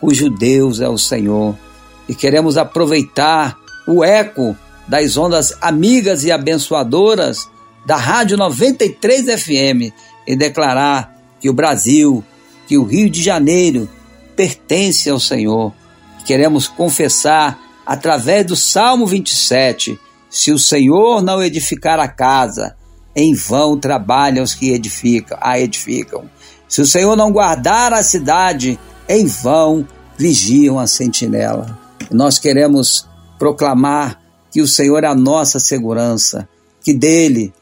cujo 0.00 0.28
Deus 0.28 0.80
é 0.80 0.88
o 0.88 0.98
Senhor. 0.98 1.56
E 2.08 2.14
queremos 2.14 2.56
aproveitar 2.56 3.56
o 3.86 4.02
eco 4.02 4.56
das 4.88 5.16
ondas 5.16 5.56
amigas 5.60 6.24
e 6.24 6.32
abençoadoras 6.32 7.51
da 7.84 7.96
Rádio 7.96 8.36
93 8.36 9.42
FM 9.42 9.92
e 10.26 10.36
declarar 10.36 11.16
que 11.40 11.50
o 11.50 11.52
Brasil, 11.52 12.24
que 12.66 12.78
o 12.78 12.84
Rio 12.84 13.10
de 13.10 13.22
Janeiro 13.22 13.88
pertence 14.36 15.10
ao 15.10 15.18
Senhor. 15.18 15.72
Queremos 16.24 16.68
confessar 16.68 17.58
através 17.84 18.46
do 18.46 18.56
Salmo 18.56 19.06
27: 19.06 19.98
se 20.30 20.52
o 20.52 20.58
Senhor 20.58 21.22
não 21.22 21.42
edificar 21.42 21.98
a 21.98 22.08
casa, 22.08 22.76
em 23.14 23.34
vão 23.34 23.78
trabalham 23.78 24.42
os 24.42 24.54
que 24.54 24.70
edificam, 24.70 25.36
a 25.40 25.58
edificam. 25.58 26.30
Se 26.68 26.80
o 26.80 26.86
Senhor 26.86 27.16
não 27.16 27.30
guardar 27.30 27.92
a 27.92 28.02
cidade, 28.02 28.78
em 29.08 29.26
vão 29.26 29.86
vigiam 30.16 30.78
a 30.78 30.86
sentinela. 30.86 31.78
nós 32.10 32.38
queremos 32.38 33.08
proclamar 33.38 34.20
que 34.50 34.60
o 34.60 34.68
Senhor 34.68 35.02
é 35.02 35.06
a 35.06 35.14
nossa 35.14 35.58
segurança, 35.58 36.48
que 36.82 36.94
dele, 36.94 37.52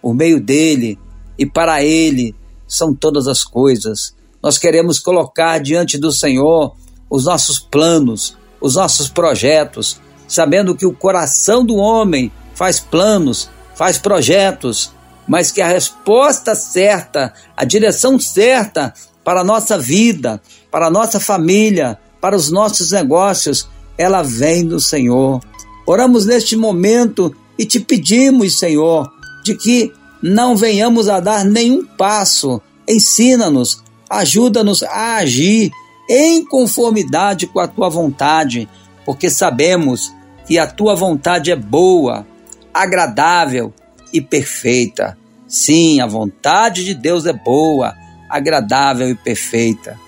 por 0.00 0.14
meio 0.14 0.40
dele 0.40 0.98
e 1.38 1.46
para 1.46 1.82
ele 1.82 2.34
são 2.66 2.94
todas 2.94 3.26
as 3.26 3.42
coisas. 3.42 4.14
Nós 4.42 4.56
queremos 4.58 4.98
colocar 4.98 5.58
diante 5.58 5.98
do 5.98 6.12
Senhor 6.12 6.74
os 7.10 7.24
nossos 7.24 7.58
planos, 7.58 8.36
os 8.60 8.76
nossos 8.76 9.08
projetos, 9.08 10.00
sabendo 10.28 10.76
que 10.76 10.86
o 10.86 10.94
coração 10.94 11.64
do 11.64 11.76
homem 11.76 12.30
faz 12.54 12.78
planos, 12.78 13.50
faz 13.74 13.98
projetos, 13.98 14.92
mas 15.26 15.50
que 15.50 15.60
a 15.60 15.68
resposta 15.68 16.54
certa, 16.54 17.32
a 17.56 17.64
direção 17.64 18.18
certa 18.18 18.94
para 19.24 19.40
a 19.40 19.44
nossa 19.44 19.78
vida, 19.78 20.40
para 20.70 20.86
a 20.86 20.90
nossa 20.90 21.18
família, 21.18 21.98
para 22.20 22.36
os 22.36 22.50
nossos 22.50 22.92
negócios, 22.92 23.68
ela 23.96 24.22
vem 24.22 24.66
do 24.66 24.80
Senhor. 24.80 25.40
Oramos 25.86 26.26
neste 26.26 26.56
momento 26.56 27.34
e 27.58 27.64
te 27.64 27.80
pedimos, 27.80 28.58
Senhor, 28.58 29.10
de 29.42 29.54
que 29.54 29.92
não 30.22 30.56
venhamos 30.56 31.08
a 31.08 31.20
dar 31.20 31.44
nenhum 31.44 31.84
passo. 31.84 32.60
Ensina-nos, 32.88 33.82
ajuda-nos 34.08 34.82
a 34.82 35.16
agir 35.16 35.70
em 36.08 36.44
conformidade 36.44 37.46
com 37.46 37.60
a 37.60 37.68
tua 37.68 37.88
vontade, 37.88 38.68
porque 39.04 39.30
sabemos 39.30 40.12
que 40.46 40.58
a 40.58 40.66
tua 40.66 40.94
vontade 40.94 41.50
é 41.50 41.56
boa, 41.56 42.26
agradável 42.74 43.72
e 44.12 44.20
perfeita. 44.20 45.16
Sim, 45.46 46.00
a 46.00 46.06
vontade 46.06 46.84
de 46.84 46.94
Deus 46.94 47.26
é 47.26 47.32
boa, 47.32 47.94
agradável 48.28 49.08
e 49.08 49.14
perfeita. 49.14 49.98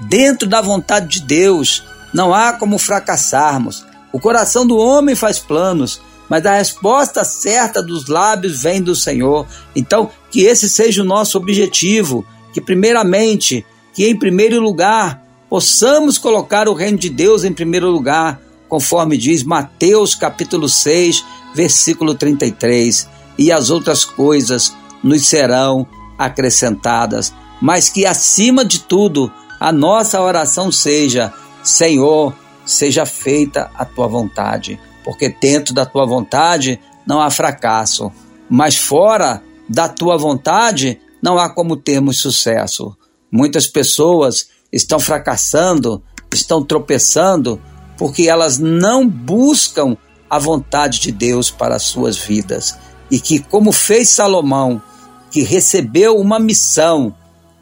Dentro 0.00 0.48
da 0.48 0.60
vontade 0.60 1.20
de 1.20 1.26
Deus 1.26 1.82
não 2.12 2.34
há 2.34 2.52
como 2.52 2.78
fracassarmos. 2.78 3.84
O 4.12 4.20
coração 4.20 4.66
do 4.66 4.76
homem 4.76 5.14
faz 5.14 5.38
planos, 5.38 6.00
mas 6.28 6.44
a 6.46 6.54
resposta 6.54 7.24
certa 7.24 7.82
dos 7.82 8.08
lábios 8.08 8.62
vem 8.62 8.82
do 8.82 8.94
Senhor. 8.94 9.46
Então, 9.74 10.10
que 10.30 10.42
esse 10.42 10.68
seja 10.68 11.02
o 11.02 11.06
nosso 11.06 11.38
objetivo, 11.38 12.26
que 12.52 12.60
primeiramente, 12.60 13.64
que 13.92 14.08
em 14.08 14.16
primeiro 14.16 14.60
lugar, 14.60 15.22
possamos 15.48 16.18
colocar 16.18 16.68
o 16.68 16.74
reino 16.74 16.98
de 16.98 17.08
Deus 17.08 17.44
em 17.44 17.52
primeiro 17.52 17.90
lugar, 17.90 18.40
conforme 18.68 19.16
diz 19.16 19.42
Mateus 19.42 20.14
capítulo 20.14 20.68
6, 20.68 21.24
versículo 21.54 22.14
33, 22.14 23.08
e 23.38 23.52
as 23.52 23.70
outras 23.70 24.04
coisas 24.04 24.74
nos 25.02 25.28
serão 25.28 25.86
acrescentadas, 26.18 27.32
mas 27.60 27.88
que 27.88 28.04
acima 28.04 28.64
de 28.64 28.80
tudo 28.80 29.32
a 29.60 29.72
nossa 29.72 30.20
oração 30.20 30.70
seja: 30.70 31.32
Senhor, 31.62 32.34
seja 32.64 33.06
feita 33.06 33.70
a 33.74 33.84
tua 33.84 34.06
vontade, 34.06 34.80
porque 35.06 35.28
dentro 35.28 35.72
da 35.72 35.86
tua 35.86 36.04
vontade 36.04 36.80
não 37.06 37.20
há 37.20 37.30
fracasso, 37.30 38.10
mas 38.50 38.74
fora 38.74 39.40
da 39.68 39.88
tua 39.88 40.18
vontade 40.18 41.00
não 41.22 41.38
há 41.38 41.48
como 41.48 41.76
termos 41.76 42.18
sucesso. 42.18 42.96
Muitas 43.30 43.68
pessoas 43.68 44.48
estão 44.72 44.98
fracassando, 44.98 46.02
estão 46.34 46.60
tropeçando, 46.60 47.62
porque 47.96 48.28
elas 48.28 48.58
não 48.58 49.08
buscam 49.08 49.96
a 50.28 50.40
vontade 50.40 50.98
de 50.98 51.12
Deus 51.12 51.52
para 51.52 51.76
as 51.76 51.84
suas 51.84 52.18
vidas. 52.18 52.76
E 53.08 53.20
que, 53.20 53.38
como 53.38 53.70
fez 53.70 54.08
Salomão, 54.08 54.82
que 55.30 55.42
recebeu 55.42 56.16
uma 56.16 56.40
missão, 56.40 57.14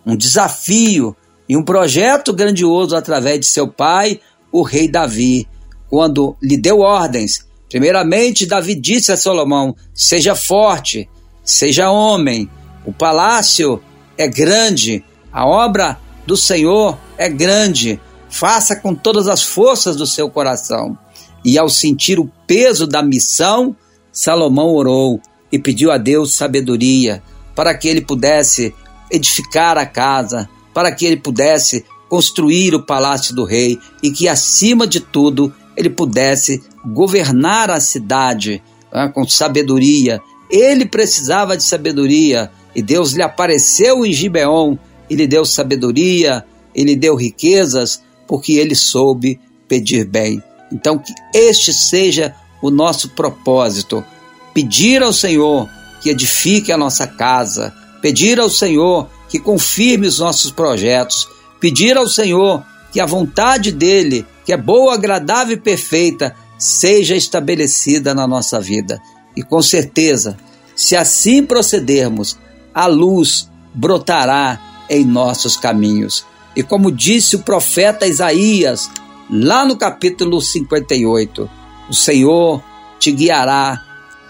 um 0.07 0.17
desafio 0.17 1.15
e 1.47 1.59
um 1.59 1.63
projeto 1.63 2.33
grandioso 2.33 2.97
através 2.97 3.39
de 3.39 3.47
seu 3.47 3.69
pai, 3.69 4.19
o 4.51 4.63
rei 4.63 4.89
Davi, 4.89 5.47
quando 5.95 6.37
lhe 6.43 6.57
deu 6.57 6.81
ordens. 6.81 7.47
Primeiramente, 7.71 8.47
Davi 8.47 8.75
disse 8.75 9.13
a 9.13 9.17
Salomão: 9.17 9.77
Seja 9.95 10.35
forte, 10.35 11.09
seja 11.45 11.89
homem, 11.89 12.51
o 12.85 12.93
palácio 12.93 13.81
é 14.19 14.27
grande, 14.27 15.05
a 15.33 15.47
obra 15.47 15.97
do 16.27 16.37
Senhor 16.37 16.99
é 17.17 17.29
grande, 17.29 18.01
faça 18.29 18.75
com 18.75 18.93
todas 18.93 19.29
as 19.29 19.45
forças 19.45 19.95
do 19.95 20.05
seu 20.05 20.29
coração. 20.29 20.99
E 21.45 21.57
ao 21.57 21.69
sentir 21.69 22.19
o 22.19 22.29
peso 22.45 22.89
da 22.89 23.01
missão, 23.01 23.77
Salomão 24.11 24.75
orou 24.75 25.21
e 25.53 25.61
pediu 25.61 25.93
a 25.93 25.97
Deus 25.97 26.35
sabedoria 26.35 27.23
para 27.55 27.73
que 27.73 27.87
ele 27.87 28.01
pudesse 28.01 28.75
edificar 29.09 29.79
a 29.79 29.87
casa, 29.87 30.49
para 30.75 30.91
que 30.91 31.07
ele 31.07 31.19
pudesse 31.19 31.85
construir 32.09 32.75
o 32.75 32.83
palácio 32.83 33.33
do 33.33 33.45
rei 33.45 33.79
e 34.03 34.11
que, 34.11 34.27
acima 34.27 34.89
de 34.89 34.99
tudo, 34.99 35.55
ele 35.77 35.91
pudesse 35.91 36.63
governar 36.85 37.71
a 37.71 37.81
cidade 37.81 38.63
né, 38.93 39.11
com 39.15 39.27
sabedoria. 39.27 40.21
Ele 40.51 40.87
precisava 40.87 41.57
de 41.57 41.63
sabedoria 41.63 42.51
e 42.75 42.83
Deus 42.83 43.13
lhe 43.13 43.23
apareceu 43.23 44.05
em 44.05 44.13
Gibeon 44.13 44.77
e 45.09 45.15
lhe 45.15 45.27
deu 45.27 45.45
sabedoria, 45.45 46.45
ele 46.75 46.97
deu 46.97 47.15
riquezas, 47.15 48.03
porque 48.27 48.55
ele 48.55 48.75
soube 48.75 49.39
pedir 49.69 50.05
bem. 50.05 50.43
Então, 50.73 50.99
que 50.99 51.13
este 51.35 51.73
seja 51.73 52.35
o 52.61 52.71
nosso 52.71 53.11
propósito: 53.11 54.05
pedir 54.53 55.03
ao 55.03 55.13
Senhor 55.13 55.69
que 56.01 56.11
edifique 56.11 56.73
a 56.73 56.77
nossa 56.77 57.07
casa, 57.07 57.73
pedir 58.03 58.41
ao 58.41 58.51
Senhor 58.51 59.09
que 59.29 59.39
confirme 59.39 60.07
os 60.07 60.19
nossos 60.19 60.51
projetos, 60.51 61.29
pedir 61.61 61.97
ao 61.97 62.09
Senhor 62.09 62.65
que 62.93 63.01
a 63.01 63.07
vontade 63.07 63.73
dele, 63.73 64.27
que 64.45 64.53
é 64.53 64.57
boa, 64.57 64.95
agradável 64.95 65.55
e 65.55 65.61
perfeita, 65.61 66.35
seja 66.59 67.17
estabelecida 67.17 68.15
na 68.15 68.27
nossa 68.27 68.61
vida. 68.61 69.01
E 69.37 69.43
com 69.43 69.61
certeza, 69.63 70.37
se 70.77 70.97
assim 70.97 71.45
procedermos, 71.45 72.39
a 72.73 72.87
luz 72.87 73.49
brotará 73.75 74.61
em 74.89 75.05
nossos 75.05 75.57
caminhos. 75.57 76.25
E 76.55 76.63
como 76.63 76.93
disse 76.93 77.37
o 77.37 77.43
profeta 77.43 78.07
Isaías, 78.07 78.91
lá 79.31 79.65
no 79.65 79.77
capítulo 79.77 80.41
58, 80.41 81.51
o 81.89 81.95
Senhor 81.95 82.63
te 82.99 83.11
guiará 83.11 83.83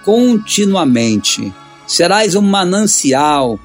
continuamente. 0.05 1.53
Serás 1.87 2.35
um 2.35 2.43
manancial, 2.43 3.59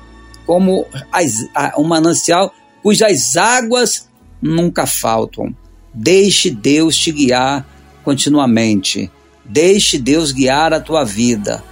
como 0.45 0.85
as, 1.11 1.45
um 1.77 1.83
manancial 1.83 2.53
cujas 2.81 3.37
águas 3.37 4.09
nunca 4.41 4.85
faltam. 4.85 5.55
Deixe 5.93 6.49
Deus 6.49 6.95
te 6.95 7.11
guiar 7.11 7.65
continuamente. 8.03 9.11
Deixe 9.45 9.97
Deus 9.97 10.31
guiar 10.31 10.73
a 10.73 10.79
tua 10.79 11.03
vida. 11.03 11.63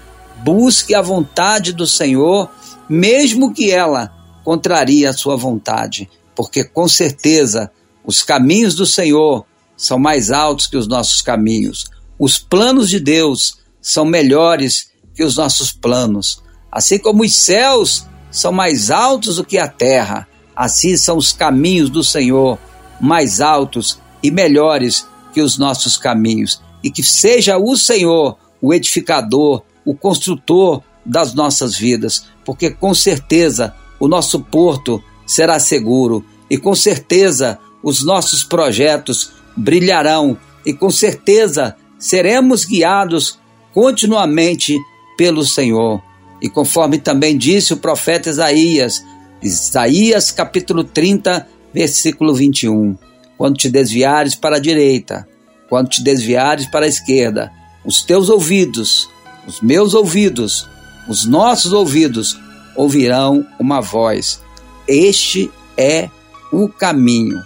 Busque 0.43 0.93
a 0.95 1.01
vontade 1.01 1.73
do 1.73 1.86
Senhor, 1.86 2.49
mesmo 2.89 3.53
que 3.53 3.71
ela 3.71 4.12
contraria 4.43 5.10
a 5.10 5.13
sua 5.13 5.36
vontade, 5.36 6.10
porque 6.36 6.63
com 6.63 6.88
certeza 6.88 7.71
os 8.06 8.23
caminhos 8.23 8.75
do 8.75 8.86
Senhor 8.86 9.45
são 9.75 9.99
mais 9.99 10.32
altos 10.32 10.67
que 10.67 10.77
os 10.77 10.88
nossos 10.88 11.21
caminhos. 11.21 11.86
Os 12.19 12.39
planos 12.39 12.89
de 12.89 12.99
Deus 12.99 13.58
são 13.82 14.06
melhores 14.06 14.89
que 15.13 15.23
os 15.23 15.36
nossos 15.36 15.71
planos. 15.71 16.41
Assim 16.71 16.97
como 16.97 17.23
os 17.23 17.36
céus 17.36 18.06
são 18.32 18.51
mais 18.51 18.89
altos 18.89 19.36
do 19.36 19.43
que 19.43 19.58
a 19.58 19.67
terra, 19.67 20.27
assim 20.56 20.97
são 20.97 21.17
os 21.17 21.32
caminhos 21.32 21.89
do 21.89 22.03
Senhor 22.03 22.58
mais 22.99 23.41
altos 23.41 23.99
e 24.21 24.32
melhores 24.32 25.08
que 25.34 25.41
os 25.41 25.58
nossos 25.58 25.97
caminhos. 25.97 26.62
E 26.84 26.91
que 26.91 27.03
seja 27.03 27.58
o 27.58 27.75
Senhor 27.75 28.38
o 28.62 28.73
edificador, 28.73 29.63
o 29.86 29.95
construtor 29.95 30.82
das 31.06 31.34
nossas 31.34 31.77
vidas, 31.77 32.25
porque 32.43 32.69
com 32.69 32.93
certeza 32.93 33.73
o 33.99 34.08
nosso 34.08 34.39
porto 34.41 35.01
será 35.25 35.60
seguro 35.60 36.25
e 36.49 36.58
com 36.58 36.75
certeza 36.75 37.60
os 37.84 38.03
nossos 38.03 38.43
projetos 38.43 39.32
brilharão 39.56 40.38
e 40.65 40.73
com 40.73 40.89
certeza 40.89 41.75
seremos 41.97 42.65
guiados 42.65 43.39
continuamente 43.73 44.77
pelo 45.17 45.45
Senhor. 45.45 46.01
E 46.41 46.49
conforme 46.49 46.99
também 46.99 47.38
disse 47.38 47.73
o 47.73 47.77
profeta 47.77 48.30
Isaías, 48.30 49.03
Isaías 49.41 50.32
capítulo 50.32 50.84
30, 50.84 51.47
versículo 51.73 52.34
21, 52.34 52.97
quando 53.38 53.58
te 53.58 53.69
desviares 53.69 54.36
para 54.36 54.58
a 54.58 54.60
direita, 54.60 55.28
quando 55.69 55.89
te 55.89 56.04
desviares 56.04 56.65
para 56.67 56.86
a 56.86 56.89
esquerda, 56.89 57.52
os 57.86 58.02
teus 58.02 58.30
ouvidos, 58.30 59.10
os 59.45 59.62
meus 59.62 59.93
ouvidos, 59.93 60.67
os 61.08 61.26
nossos 61.26 61.71
ouvidos 61.71 62.38
ouvirão 62.76 63.45
uma 63.60 63.82
voz: 63.82 64.41
Este 64.88 65.52
é 65.78 66.10
o 66.52 66.67
caminho, 66.67 67.41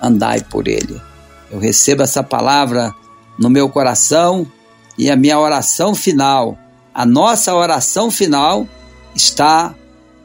andai 0.00 0.42
por 0.42 0.68
ele. 0.68 1.00
Eu 1.50 1.58
recebo 1.58 2.02
essa 2.02 2.22
palavra 2.22 2.94
no 3.38 3.48
meu 3.48 3.68
coração 3.68 4.46
e 4.96 5.10
a 5.10 5.16
minha 5.16 5.38
oração 5.38 5.94
final, 5.94 6.58
a 6.92 7.04
nossa 7.04 7.54
oração 7.54 8.10
final 8.10 8.68
está 9.14 9.74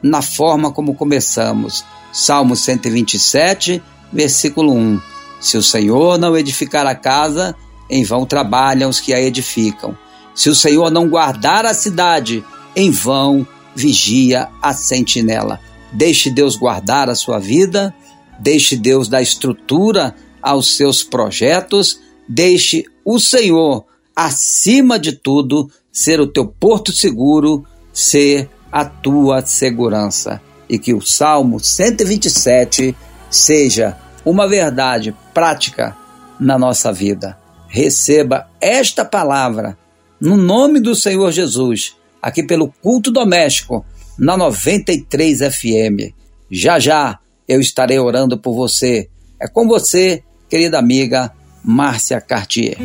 na 0.02 0.22
forma 0.22 0.70
como 0.72 0.94
começamos. 0.94 1.84
Salmo 2.12 2.56
127, 2.56 3.82
versículo 4.12 4.72
1. 4.74 5.00
Se 5.40 5.56
o 5.56 5.62
Senhor 5.62 6.18
não 6.18 6.36
edificar 6.36 6.86
a 6.86 6.94
casa, 6.94 7.54
em 7.88 8.04
vão 8.04 8.26
trabalham 8.26 8.90
os 8.90 9.00
que 9.00 9.14
a 9.14 9.20
edificam. 9.20 9.96
Se 10.34 10.48
o 10.48 10.54
Senhor 10.54 10.90
não 10.90 11.08
guardar 11.08 11.66
a 11.66 11.74
cidade, 11.74 12.44
em 12.74 12.90
vão 12.90 13.46
vigia 13.74 14.48
a 14.62 14.72
sentinela. 14.72 15.60
Deixe 15.92 16.30
Deus 16.30 16.56
guardar 16.56 17.08
a 17.08 17.14
sua 17.14 17.38
vida, 17.38 17.94
deixe 18.38 18.76
Deus 18.76 19.08
dar 19.08 19.22
estrutura 19.22 20.14
aos 20.40 20.76
seus 20.76 21.02
projetos, 21.02 22.00
deixe 22.28 22.84
o 23.04 23.18
Senhor, 23.18 23.84
acima 24.14 24.98
de 24.98 25.12
tudo, 25.12 25.70
ser 25.92 26.20
o 26.20 26.26
teu 26.26 26.46
porto 26.46 26.92
seguro, 26.92 27.64
ser 27.92 28.48
a 28.70 28.84
tua 28.84 29.44
segurança. 29.44 30.40
E 30.68 30.78
que 30.78 30.94
o 30.94 31.00
Salmo 31.00 31.58
127 31.58 32.94
seja 33.30 33.96
uma 34.24 34.48
verdade 34.48 35.16
prática 35.32 35.96
na 36.38 36.58
nossa 36.58 36.92
vida. 36.92 37.38
Receba 37.68 38.48
esta 38.60 39.04
palavra 39.04 39.78
no 40.20 40.36
nome 40.36 40.80
do 40.80 40.94
Senhor 40.94 41.30
Jesus 41.32 41.96
aqui 42.20 42.42
pelo 42.42 42.68
Culto 42.82 43.10
Doméstico, 43.10 43.84
na 44.18 44.36
93 44.36 45.38
FM. 45.38 46.12
Já 46.50 46.78
já 46.78 47.18
eu 47.48 47.60
estarei 47.60 47.98
orando 47.98 48.38
por 48.38 48.54
você 48.54 49.08
É 49.40 49.48
com 49.48 49.66
você, 49.66 50.22
querida 50.48 50.78
amiga 50.78 51.32
Márcia 51.64 52.20
Cartier. 52.20 52.76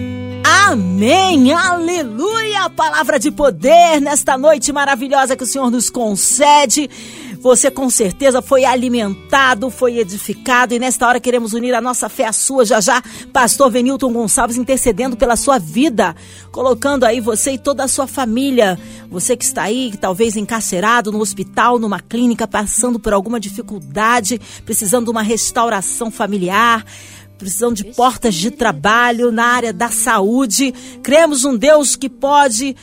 Amém, 0.68 1.52
aleluia! 1.52 2.70
Palavra 2.70 3.20
de 3.20 3.30
poder 3.30 4.00
nesta 4.00 4.38
noite 4.38 4.72
maravilhosa 4.72 5.36
que 5.36 5.44
o 5.44 5.48
Senhor 5.48 5.70
nos 5.70 5.90
concede. 5.90 6.90
Você 7.46 7.70
com 7.70 7.92
certeza 7.92 8.42
foi 8.42 8.66
alimentado, 8.66 9.70
foi 9.70 10.00
edificado 10.00 10.74
e 10.74 10.80
nesta 10.80 11.08
hora 11.08 11.20
queremos 11.20 11.54
unir 11.54 11.76
a 11.76 11.80
nossa 11.80 12.10
fé 12.10 12.26
à 12.26 12.34
sua. 12.34 12.66
Já 12.66 12.82
já, 12.82 13.04
Pastor 13.32 13.70
Venilton 13.70 14.12
Gonçalves 14.12 14.58
intercedendo 14.58 15.16
pela 15.16 15.36
sua 15.36 15.60
vida, 15.60 16.16
colocando 16.52 17.04
aí 17.04 17.20
você 17.20 17.52
e 17.52 17.60
toda 17.60 17.84
a 17.84 17.88
sua 17.88 18.08
família. 18.08 18.80
Você 19.12 19.38
que 19.38 19.46
está 19.46 19.62
aí, 19.62 19.94
talvez 19.96 20.36
encarcerado 20.36 21.12
no 21.12 21.20
hospital, 21.20 21.78
numa 21.78 22.00
clínica, 22.00 22.48
passando 22.48 23.00
por 23.00 23.14
alguma 23.14 23.40
dificuldade, 23.40 24.42
precisando 24.66 25.06
de 25.06 25.12
uma 25.12 25.22
restauração 25.22 26.10
familiar 26.10 26.84
precisando 27.38 27.76
de 27.76 27.84
portas 27.84 28.34
de 28.36 28.50
trabalho 28.50 29.32
na 29.32 29.46
área 29.46 29.74
da 29.74 29.90
saúde. 29.90 30.74
Cremos 31.04 31.44
um 31.44 31.56
Deus 31.56 31.96
que 31.96 32.10
pode 32.10 32.76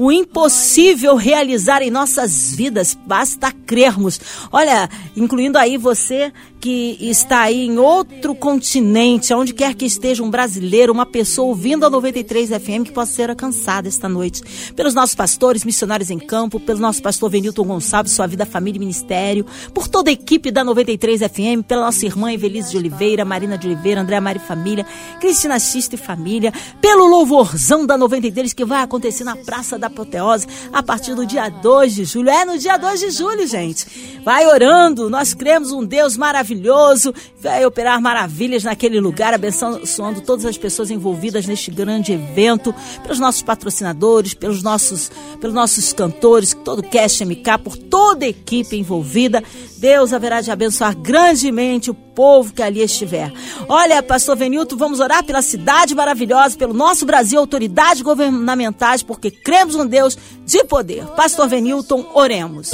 o 0.00 0.10
impossível 0.10 1.14
realizar 1.14 1.82
em 1.82 1.90
nossas 1.90 2.54
vidas, 2.54 2.96
basta 3.06 3.52
crermos. 3.52 4.18
Olha, 4.50 4.88
incluindo 5.14 5.58
aí 5.58 5.76
você 5.76 6.32
que 6.58 6.96
está 7.00 7.40
aí 7.40 7.66
em 7.66 7.78
outro 7.78 8.34
continente, 8.34 9.32
onde 9.34 9.52
quer 9.52 9.74
que 9.74 9.84
esteja 9.84 10.22
um 10.22 10.30
brasileiro, 10.30 10.92
uma 10.92 11.04
pessoa 11.04 11.48
ouvindo 11.48 11.84
a 11.84 11.90
93 11.90 12.50
FM 12.50 12.84
que 12.84 12.92
possa 12.92 13.12
ser 13.12 13.30
alcançada 13.30 13.88
esta 13.88 14.08
noite. 14.08 14.42
Pelos 14.74 14.94
nossos 14.94 15.14
pastores, 15.14 15.64
missionários 15.64 16.10
em 16.10 16.18
campo, 16.18 16.58
pelo 16.58 16.78
nosso 16.78 17.02
pastor 17.02 17.30
Venilton 17.30 17.64
Gonçalves, 17.64 18.12
sua 18.12 18.26
vida, 18.26 18.46
família 18.46 18.78
e 18.78 18.80
ministério, 18.80 19.46
por 19.74 19.86
toda 19.86 20.10
a 20.10 20.12
equipe 20.12 20.50
da 20.50 20.64
93 20.64 21.20
FM, 21.20 21.62
pela 21.66 21.86
nossa 21.86 22.06
irmã 22.06 22.32
Evelise 22.32 22.70
de 22.70 22.78
Oliveira, 22.78 23.24
Marina 23.24 23.58
de 23.58 23.66
Oliveira, 23.66 24.00
André 24.00 24.18
Mari 24.20 24.38
Família, 24.38 24.86
Cristina 25.18 25.58
Xista 25.58 25.94
e 25.94 25.98
Família, 25.98 26.52
pelo 26.80 27.06
louvorzão 27.06 27.86
da 27.86 27.98
93 27.98 28.52
que 28.52 28.64
vai 28.64 28.82
acontecer 28.82 29.24
na 29.24 29.36
Praça 29.36 29.78
da 29.78 29.89
Apoteose 29.90 30.46
a 30.72 30.82
partir 30.82 31.14
do 31.14 31.26
dia 31.26 31.48
2 31.48 31.94
de 31.94 32.04
julho. 32.04 32.30
É 32.30 32.44
no 32.44 32.58
dia 32.58 32.76
2 32.76 33.00
de 33.00 33.10
julho, 33.10 33.46
gente. 33.46 34.20
Vai 34.24 34.46
orando, 34.46 35.10
nós 35.10 35.34
cremos 35.34 35.72
um 35.72 35.84
Deus 35.84 36.16
maravilhoso 36.16 37.12
vai 37.40 37.64
operar 37.64 38.00
maravilhas 38.00 38.64
naquele 38.64 39.00
lugar, 39.00 39.32
abençoando 39.32 40.20
todas 40.20 40.44
as 40.44 40.58
pessoas 40.58 40.90
envolvidas 40.90 41.46
neste 41.46 41.70
grande 41.70 42.12
evento, 42.12 42.74
pelos 43.02 43.18
nossos 43.18 43.42
patrocinadores, 43.42 44.34
pelos 44.34 44.62
nossos, 44.62 45.10
pelos 45.40 45.54
nossos 45.54 45.92
cantores, 45.92 46.54
todo 46.64 46.80
o 46.80 46.82
Cast 46.82 47.24
MK, 47.24 47.58
por 47.64 47.76
toda 47.76 48.26
a 48.26 48.28
equipe 48.28 48.76
envolvida. 48.76 49.42
Deus 49.78 50.12
haverá 50.12 50.42
de 50.42 50.50
abençoar 50.50 50.94
grandemente 50.94 51.90
o 51.90 51.94
povo 52.20 52.52
que 52.52 52.62
ali 52.62 52.82
estiver. 52.82 53.32
Olha, 53.66 54.02
pastor 54.02 54.36
Venilton, 54.36 54.76
vamos 54.76 55.00
orar 55.00 55.24
pela 55.24 55.40
cidade 55.40 55.94
maravilhosa, 55.94 56.54
pelo 56.54 56.74
nosso 56.74 57.06
Brasil, 57.06 57.40
autoridades 57.40 58.02
governamentais, 58.02 59.02
porque 59.02 59.30
cremos 59.30 59.74
um 59.74 59.86
Deus 59.86 60.18
de 60.44 60.62
poder. 60.64 61.06
Pastor 61.16 61.48
Venilton, 61.48 62.04
oremos. 62.12 62.72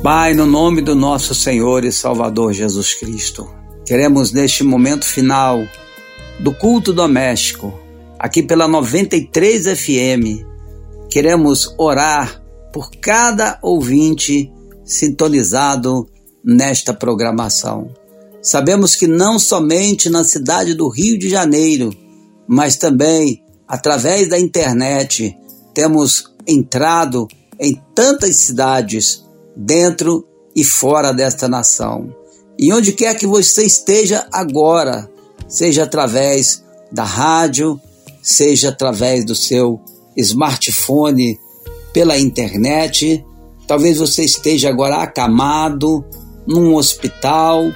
Pai, 0.00 0.32
no 0.32 0.46
nome 0.46 0.80
do 0.80 0.94
nosso 0.94 1.34
Senhor 1.34 1.84
e 1.84 1.90
Salvador 1.90 2.52
Jesus 2.52 2.94
Cristo, 2.94 3.52
queremos 3.84 4.30
neste 4.30 4.62
momento 4.62 5.04
final 5.04 5.66
do 6.38 6.54
culto 6.54 6.92
doméstico, 6.92 7.76
aqui 8.16 8.44
pela 8.44 8.68
93 8.68 9.76
FM, 9.76 10.46
queremos 11.10 11.74
orar 11.76 12.40
por 12.72 12.92
cada 13.00 13.58
ouvinte 13.60 14.52
sintonizado 14.84 16.06
nesta 16.44 16.94
programação. 16.94 18.03
Sabemos 18.44 18.94
que 18.94 19.06
não 19.06 19.38
somente 19.38 20.10
na 20.10 20.22
cidade 20.22 20.74
do 20.74 20.86
Rio 20.90 21.18
de 21.18 21.30
Janeiro, 21.30 21.90
mas 22.46 22.76
também 22.76 23.42
através 23.66 24.28
da 24.28 24.38
internet 24.38 25.34
temos 25.72 26.30
entrado 26.46 27.26
em 27.58 27.80
tantas 27.94 28.36
cidades 28.36 29.24
dentro 29.56 30.28
e 30.54 30.62
fora 30.62 31.10
desta 31.10 31.48
nação. 31.48 32.14
E 32.58 32.70
onde 32.70 32.92
quer 32.92 33.16
que 33.16 33.26
você 33.26 33.64
esteja 33.64 34.28
agora, 34.30 35.10
seja 35.48 35.84
através 35.84 36.62
da 36.92 37.02
rádio, 37.02 37.80
seja 38.22 38.68
através 38.68 39.24
do 39.24 39.34
seu 39.34 39.80
smartphone, 40.18 41.40
pela 41.94 42.18
internet, 42.18 43.24
talvez 43.66 43.96
você 43.96 44.22
esteja 44.22 44.68
agora 44.68 44.96
acamado 44.96 46.04
num 46.46 46.74
hospital, 46.74 47.72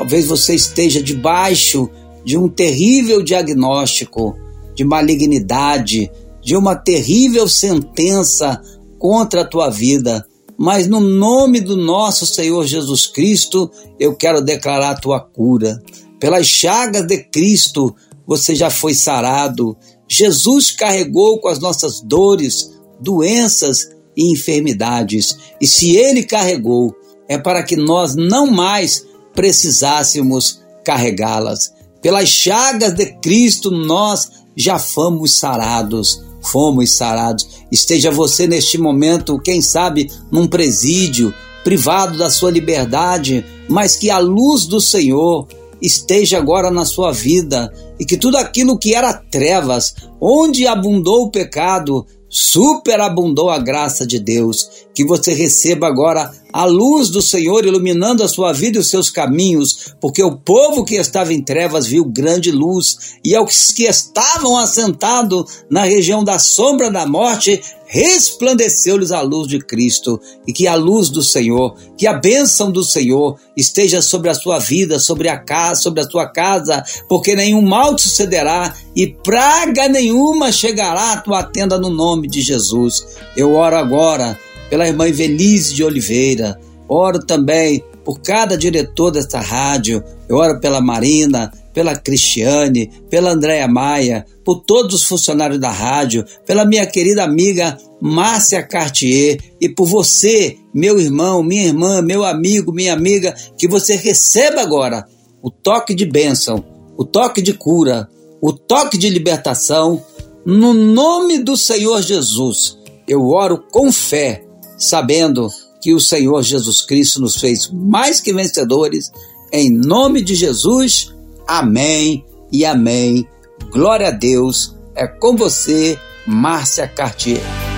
talvez 0.00 0.26
você 0.26 0.54
esteja 0.54 1.02
debaixo 1.02 1.90
de 2.24 2.38
um 2.38 2.48
terrível 2.48 3.22
diagnóstico 3.22 4.34
de 4.74 4.82
malignidade, 4.82 6.10
de 6.40 6.56
uma 6.56 6.74
terrível 6.74 7.46
sentença 7.46 8.58
contra 8.98 9.42
a 9.42 9.44
tua 9.44 9.68
vida 9.68 10.26
mas 10.62 10.86
no 10.86 11.00
nome 11.00 11.58
do 11.58 11.74
nosso 11.74 12.26
Senhor 12.26 12.66
Jesus 12.66 13.06
Cristo, 13.06 13.70
eu 13.98 14.14
quero 14.14 14.42
declarar 14.42 14.90
a 14.90 14.94
tua 14.94 15.18
cura. 15.18 15.82
Pelas 16.18 16.46
chagas 16.46 17.06
de 17.06 17.16
Cristo, 17.16 17.96
você 18.26 18.54
já 18.54 18.68
foi 18.68 18.92
sarado. 18.92 19.74
Jesus 20.06 20.70
carregou 20.70 21.40
com 21.40 21.48
as 21.48 21.58
nossas 21.58 22.02
dores, 22.02 22.78
doenças 23.00 23.88
e 24.14 24.30
enfermidades. 24.30 25.38
E 25.58 25.66
se 25.66 25.96
ele 25.96 26.24
carregou, 26.24 26.94
é 27.26 27.38
para 27.38 27.62
que 27.62 27.74
nós 27.76 28.14
não 28.14 28.46
mais 28.46 29.06
precisássemos 29.34 30.60
carregá-las. 30.84 31.72
Pelas 32.02 32.28
chagas 32.28 32.94
de 32.94 33.06
Cristo, 33.20 33.70
nós 33.70 34.30
já 34.56 34.78
fomos 34.78 35.38
sarados 35.38 36.22
fomos 36.40 36.96
sarados. 36.96 37.46
Esteja 37.70 38.10
você 38.10 38.46
neste 38.46 38.78
momento, 38.78 39.38
quem 39.38 39.60
sabe, 39.60 40.10
num 40.30 40.46
presídio, 40.46 41.34
privado 41.62 42.16
da 42.16 42.30
sua 42.30 42.50
liberdade, 42.50 43.44
mas 43.68 43.96
que 43.96 44.10
a 44.10 44.18
luz 44.18 44.66
do 44.66 44.80
Senhor 44.80 45.46
esteja 45.80 46.38
agora 46.38 46.70
na 46.70 46.84
sua 46.84 47.12
vida 47.12 47.72
e 47.98 48.04
que 48.04 48.16
tudo 48.16 48.36
aquilo 48.36 48.78
que 48.78 48.94
era 48.94 49.12
trevas, 49.12 49.94
onde 50.20 50.66
abundou 50.66 51.24
o 51.24 51.30
pecado, 51.30 52.06
superabundou 52.28 53.50
a 53.50 53.58
graça 53.58 54.06
de 54.06 54.18
Deus. 54.18 54.68
Que 54.94 55.04
você 55.04 55.32
receba 55.32 55.86
agora 55.86 56.32
a 56.52 56.64
luz 56.64 57.08
do 57.10 57.22
Senhor 57.22 57.64
iluminando 57.64 58.22
a 58.22 58.28
sua 58.28 58.52
vida 58.52 58.78
e 58.78 58.80
os 58.80 58.90
seus 58.90 59.10
caminhos, 59.10 59.94
porque 60.00 60.22
o 60.22 60.36
povo 60.36 60.84
que 60.84 60.96
estava 60.96 61.32
em 61.32 61.42
trevas 61.42 61.86
viu 61.86 62.04
grande 62.04 62.50
luz, 62.50 63.18
e 63.24 63.34
aos 63.34 63.70
que 63.70 63.84
estavam 63.84 64.56
assentados 64.56 65.64
na 65.70 65.84
região 65.84 66.24
da 66.24 66.38
sombra 66.38 66.90
da 66.90 67.06
morte, 67.06 67.60
resplandeceu-lhes 67.86 69.10
a 69.10 69.20
luz 69.20 69.48
de 69.48 69.58
Cristo, 69.58 70.20
e 70.46 70.52
que 70.52 70.68
a 70.68 70.76
luz 70.76 71.08
do 71.08 71.22
Senhor, 71.22 71.74
que 71.96 72.06
a 72.06 72.12
bênção 72.12 72.70
do 72.70 72.84
Senhor 72.84 73.36
esteja 73.56 74.00
sobre 74.00 74.30
a 74.30 74.34
sua 74.34 74.58
vida, 74.58 74.98
sobre 75.00 75.28
a 75.28 75.36
casa, 75.36 75.82
sobre 75.82 76.00
a 76.00 76.08
sua 76.08 76.26
casa, 76.26 76.84
porque 77.08 77.34
nenhum 77.34 77.62
mal 77.62 77.96
te 77.96 78.02
sucederá 78.02 78.74
e 78.94 79.08
praga 79.08 79.88
nenhuma 79.88 80.52
chegará 80.52 81.12
à 81.12 81.20
tua 81.20 81.42
tenda 81.42 81.78
no 81.78 81.90
nome 81.90 82.28
de 82.28 82.40
Jesus. 82.40 83.06
Eu 83.36 83.54
oro 83.54 83.76
agora 83.76 84.38
pela 84.70 84.86
irmã 84.86 85.06
Evelise 85.06 85.74
de 85.74 85.84
Oliveira, 85.84 86.58
oro 86.88 87.18
também 87.18 87.84
por 88.04 88.20
cada 88.20 88.56
diretor 88.56 89.10
desta 89.10 89.40
rádio, 89.40 90.02
eu 90.28 90.36
oro 90.36 90.58
pela 90.60 90.80
Marina, 90.80 91.52
pela 91.74 91.94
Cristiane, 91.94 92.90
pela 93.08 93.32
Andréia 93.32 93.68
Maia, 93.68 94.24
por 94.44 94.60
todos 94.60 94.94
os 94.94 95.04
funcionários 95.04 95.60
da 95.60 95.70
rádio, 95.70 96.24
pela 96.46 96.64
minha 96.64 96.86
querida 96.86 97.22
amiga 97.22 97.76
Márcia 98.00 98.62
Cartier 98.62 99.38
e 99.60 99.68
por 99.68 99.86
você, 99.86 100.56
meu 100.74 100.98
irmão, 100.98 101.42
minha 101.42 101.66
irmã, 101.66 102.00
meu 102.00 102.24
amigo, 102.24 102.72
minha 102.72 102.92
amiga, 102.92 103.34
que 103.58 103.68
você 103.68 103.96
receba 103.96 104.60
agora 104.62 105.06
o 105.42 105.50
toque 105.50 105.94
de 105.94 106.06
bênção, 106.06 106.64
o 106.96 107.04
toque 107.04 107.42
de 107.42 107.52
cura, 107.52 108.08
o 108.40 108.52
toque 108.52 108.96
de 108.96 109.08
libertação, 109.08 110.02
no 110.44 110.72
nome 110.72 111.38
do 111.38 111.56
Senhor 111.56 112.00
Jesus. 112.02 112.78
Eu 113.06 113.28
oro 113.28 113.58
com 113.70 113.92
fé 113.92 114.44
sabendo 114.80 115.48
que 115.80 115.94
o 115.94 116.00
Senhor 116.00 116.42
Jesus 116.42 116.82
Cristo 116.82 117.20
nos 117.20 117.36
fez 117.36 117.70
mais 117.72 118.20
que 118.20 118.32
vencedores. 118.32 119.12
Em 119.52 119.70
nome 119.70 120.22
de 120.22 120.34
Jesus, 120.34 121.14
amém 121.46 122.24
e 122.50 122.64
amém. 122.64 123.28
Glória 123.70 124.08
a 124.08 124.12
Deus. 124.12 124.74
É 124.94 125.06
com 125.06 125.36
você, 125.36 125.98
Márcia 126.26 126.88
Cartier. 126.88 127.69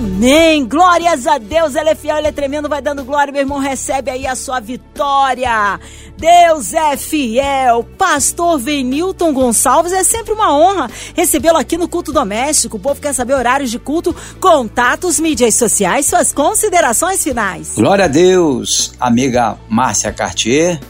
Amém! 0.00 0.64
Glórias 0.64 1.26
a 1.26 1.36
Deus, 1.36 1.74
ele 1.74 1.90
é 1.90 1.94
fiel, 1.94 2.16
ele 2.16 2.28
é 2.28 2.32
tremendo, 2.32 2.70
vai 2.70 2.80
dando 2.80 3.04
glória, 3.04 3.30
meu 3.30 3.42
irmão, 3.42 3.58
recebe 3.58 4.10
aí 4.10 4.26
a 4.26 4.34
sua 4.34 4.58
vitória. 4.58 5.78
Deus 6.16 6.72
é 6.72 6.96
fiel. 6.96 7.86
Pastor 7.98 8.58
Venilton 8.58 9.30
Gonçalves, 9.34 9.92
é 9.92 10.02
sempre 10.02 10.32
uma 10.32 10.56
honra 10.56 10.90
recebê-lo 11.14 11.58
aqui 11.58 11.76
no 11.76 11.86
culto 11.86 12.14
doméstico. 12.14 12.78
O 12.78 12.80
povo 12.80 12.98
quer 12.98 13.12
saber 13.12 13.34
horários 13.34 13.70
de 13.70 13.78
culto, 13.78 14.16
contatos, 14.40 15.20
mídias 15.20 15.54
sociais, 15.56 16.06
suas 16.06 16.32
considerações 16.32 17.22
finais. 17.22 17.74
Glória 17.76 18.06
a 18.06 18.08
Deus, 18.08 18.94
amiga 18.98 19.58
Márcia 19.68 20.10
Cartier. 20.14 20.80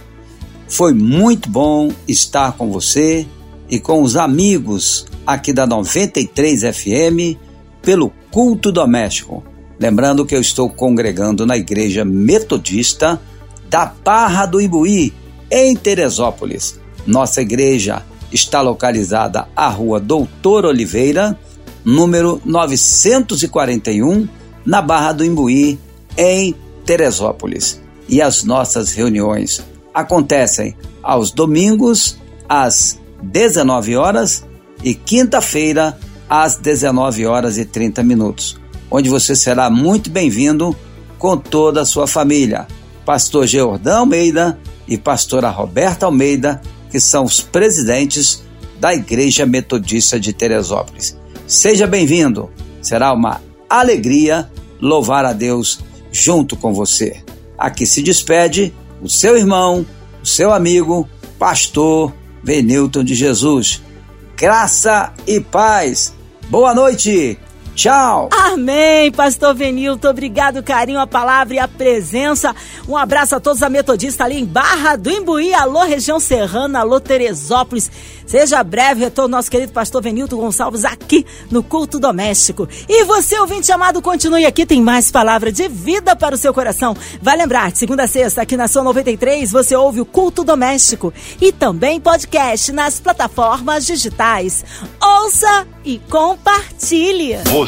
Foi 0.68 0.94
muito 0.94 1.50
bom 1.50 1.90
estar 2.06 2.52
com 2.52 2.70
você 2.70 3.26
e 3.68 3.80
com 3.80 4.04
os 4.04 4.14
amigos 4.16 5.04
aqui 5.26 5.52
da 5.52 5.66
93 5.66 6.60
FM 6.62 7.49
pelo 7.82 8.12
culto 8.30 8.70
doméstico. 8.70 9.42
Lembrando 9.78 10.26
que 10.26 10.34
eu 10.34 10.40
estou 10.40 10.68
congregando 10.68 11.46
na 11.46 11.56
Igreja 11.56 12.04
Metodista 12.04 13.20
da 13.68 13.86
Barra 13.86 14.46
do 14.46 14.60
Imbuí, 14.60 15.14
em 15.50 15.74
Teresópolis. 15.74 16.78
Nossa 17.06 17.40
igreja 17.40 18.02
está 18.32 18.60
localizada 18.60 19.48
à 19.56 19.68
Rua 19.68 19.98
Doutor 19.98 20.64
Oliveira, 20.64 21.38
número 21.84 22.40
941, 22.44 24.28
na 24.64 24.82
Barra 24.82 25.12
do 25.12 25.24
Imbuí, 25.24 25.78
em 26.16 26.54
Teresópolis. 26.84 27.80
E 28.08 28.20
as 28.20 28.44
nossas 28.44 28.92
reuniões 28.92 29.64
acontecem 29.94 30.76
aos 31.02 31.30
domingos 31.30 32.18
às 32.48 33.00
19 33.22 33.96
horas 33.96 34.44
e 34.82 34.94
quinta-feira 34.94 35.88
às 35.88 36.09
19 36.56 37.26
horas 37.26 37.58
e 37.58 37.64
30 37.64 38.04
minutos, 38.04 38.56
onde 38.88 39.10
você 39.10 39.34
será 39.34 39.68
muito 39.68 40.08
bem-vindo 40.08 40.76
com 41.18 41.36
toda 41.36 41.80
a 41.80 41.84
sua 41.84 42.06
família. 42.06 42.68
Pastor 43.04 43.48
Geordão 43.48 44.00
Almeida 44.00 44.56
e 44.86 44.96
pastora 44.96 45.50
Roberta 45.50 46.06
Almeida, 46.06 46.62
que 46.88 47.00
são 47.00 47.24
os 47.24 47.40
presidentes 47.40 48.44
da 48.78 48.94
Igreja 48.94 49.44
Metodista 49.44 50.20
de 50.20 50.32
Teresópolis. 50.32 51.18
Seja 51.48 51.86
bem-vindo. 51.86 52.48
Será 52.80 53.12
uma 53.12 53.40
alegria 53.68 54.48
louvar 54.80 55.24
a 55.24 55.32
Deus 55.32 55.80
junto 56.12 56.56
com 56.56 56.72
você. 56.72 57.24
Aqui 57.58 57.84
se 57.84 58.02
despede 58.02 58.72
o 59.02 59.08
seu 59.08 59.36
irmão, 59.36 59.84
o 60.22 60.26
seu 60.26 60.52
amigo, 60.52 61.08
pastor 61.40 62.14
Venilton 62.42 63.02
de 63.02 63.16
Jesus. 63.16 63.82
Graça 64.36 65.12
e 65.26 65.40
paz. 65.40 66.14
Boa 66.50 66.74
noite. 66.74 67.38
Tchau. 67.80 68.28
Amém, 68.30 69.10
pastor 69.10 69.54
Venilton. 69.54 70.10
Obrigado, 70.10 70.62
carinho, 70.62 71.00
a 71.00 71.06
palavra 71.06 71.54
e 71.54 71.58
a 71.58 71.66
presença. 71.66 72.54
Um 72.86 72.94
abraço 72.94 73.34
a 73.34 73.40
todos 73.40 73.62
a 73.62 73.70
metodista 73.70 74.24
ali 74.24 74.38
em 74.38 74.44
Barra 74.44 74.96
do 74.96 75.10
Imbuí. 75.10 75.54
Alô, 75.54 75.82
região 75.84 76.20
serrana, 76.20 76.80
alô, 76.80 77.00
Teresópolis. 77.00 77.90
Seja 78.26 78.62
breve 78.62 79.00
retorno 79.00 79.34
nosso 79.34 79.50
querido 79.50 79.72
pastor 79.72 80.00
Venilton 80.02 80.36
Gonçalves 80.36 80.84
aqui 80.84 81.26
no 81.50 81.64
Culto 81.64 81.98
Doméstico. 81.98 82.68
E 82.88 83.02
você, 83.04 83.36
ouvinte 83.40 83.72
amado, 83.72 84.00
continue 84.00 84.44
aqui, 84.44 84.64
tem 84.64 84.80
mais 84.80 85.10
palavra 85.10 85.50
de 85.50 85.66
vida 85.66 86.14
para 86.14 86.36
o 86.36 86.38
seu 86.38 86.54
coração. 86.54 86.94
Vai 87.20 87.36
lembrar, 87.36 87.72
de 87.72 87.78
segunda 87.78 88.04
a 88.04 88.06
sexta, 88.06 88.42
aqui 88.42 88.56
na 88.56 88.68
Sua 88.68 88.84
93, 88.84 89.50
você 89.50 89.74
ouve 89.74 90.00
o 90.00 90.06
Culto 90.06 90.44
Doméstico 90.44 91.12
e 91.40 91.50
também 91.50 91.98
podcast 91.98 92.70
nas 92.70 93.00
plataformas 93.00 93.84
digitais. 93.84 94.64
Ouça 95.02 95.66
e 95.84 95.98
compartilhe. 96.10 97.36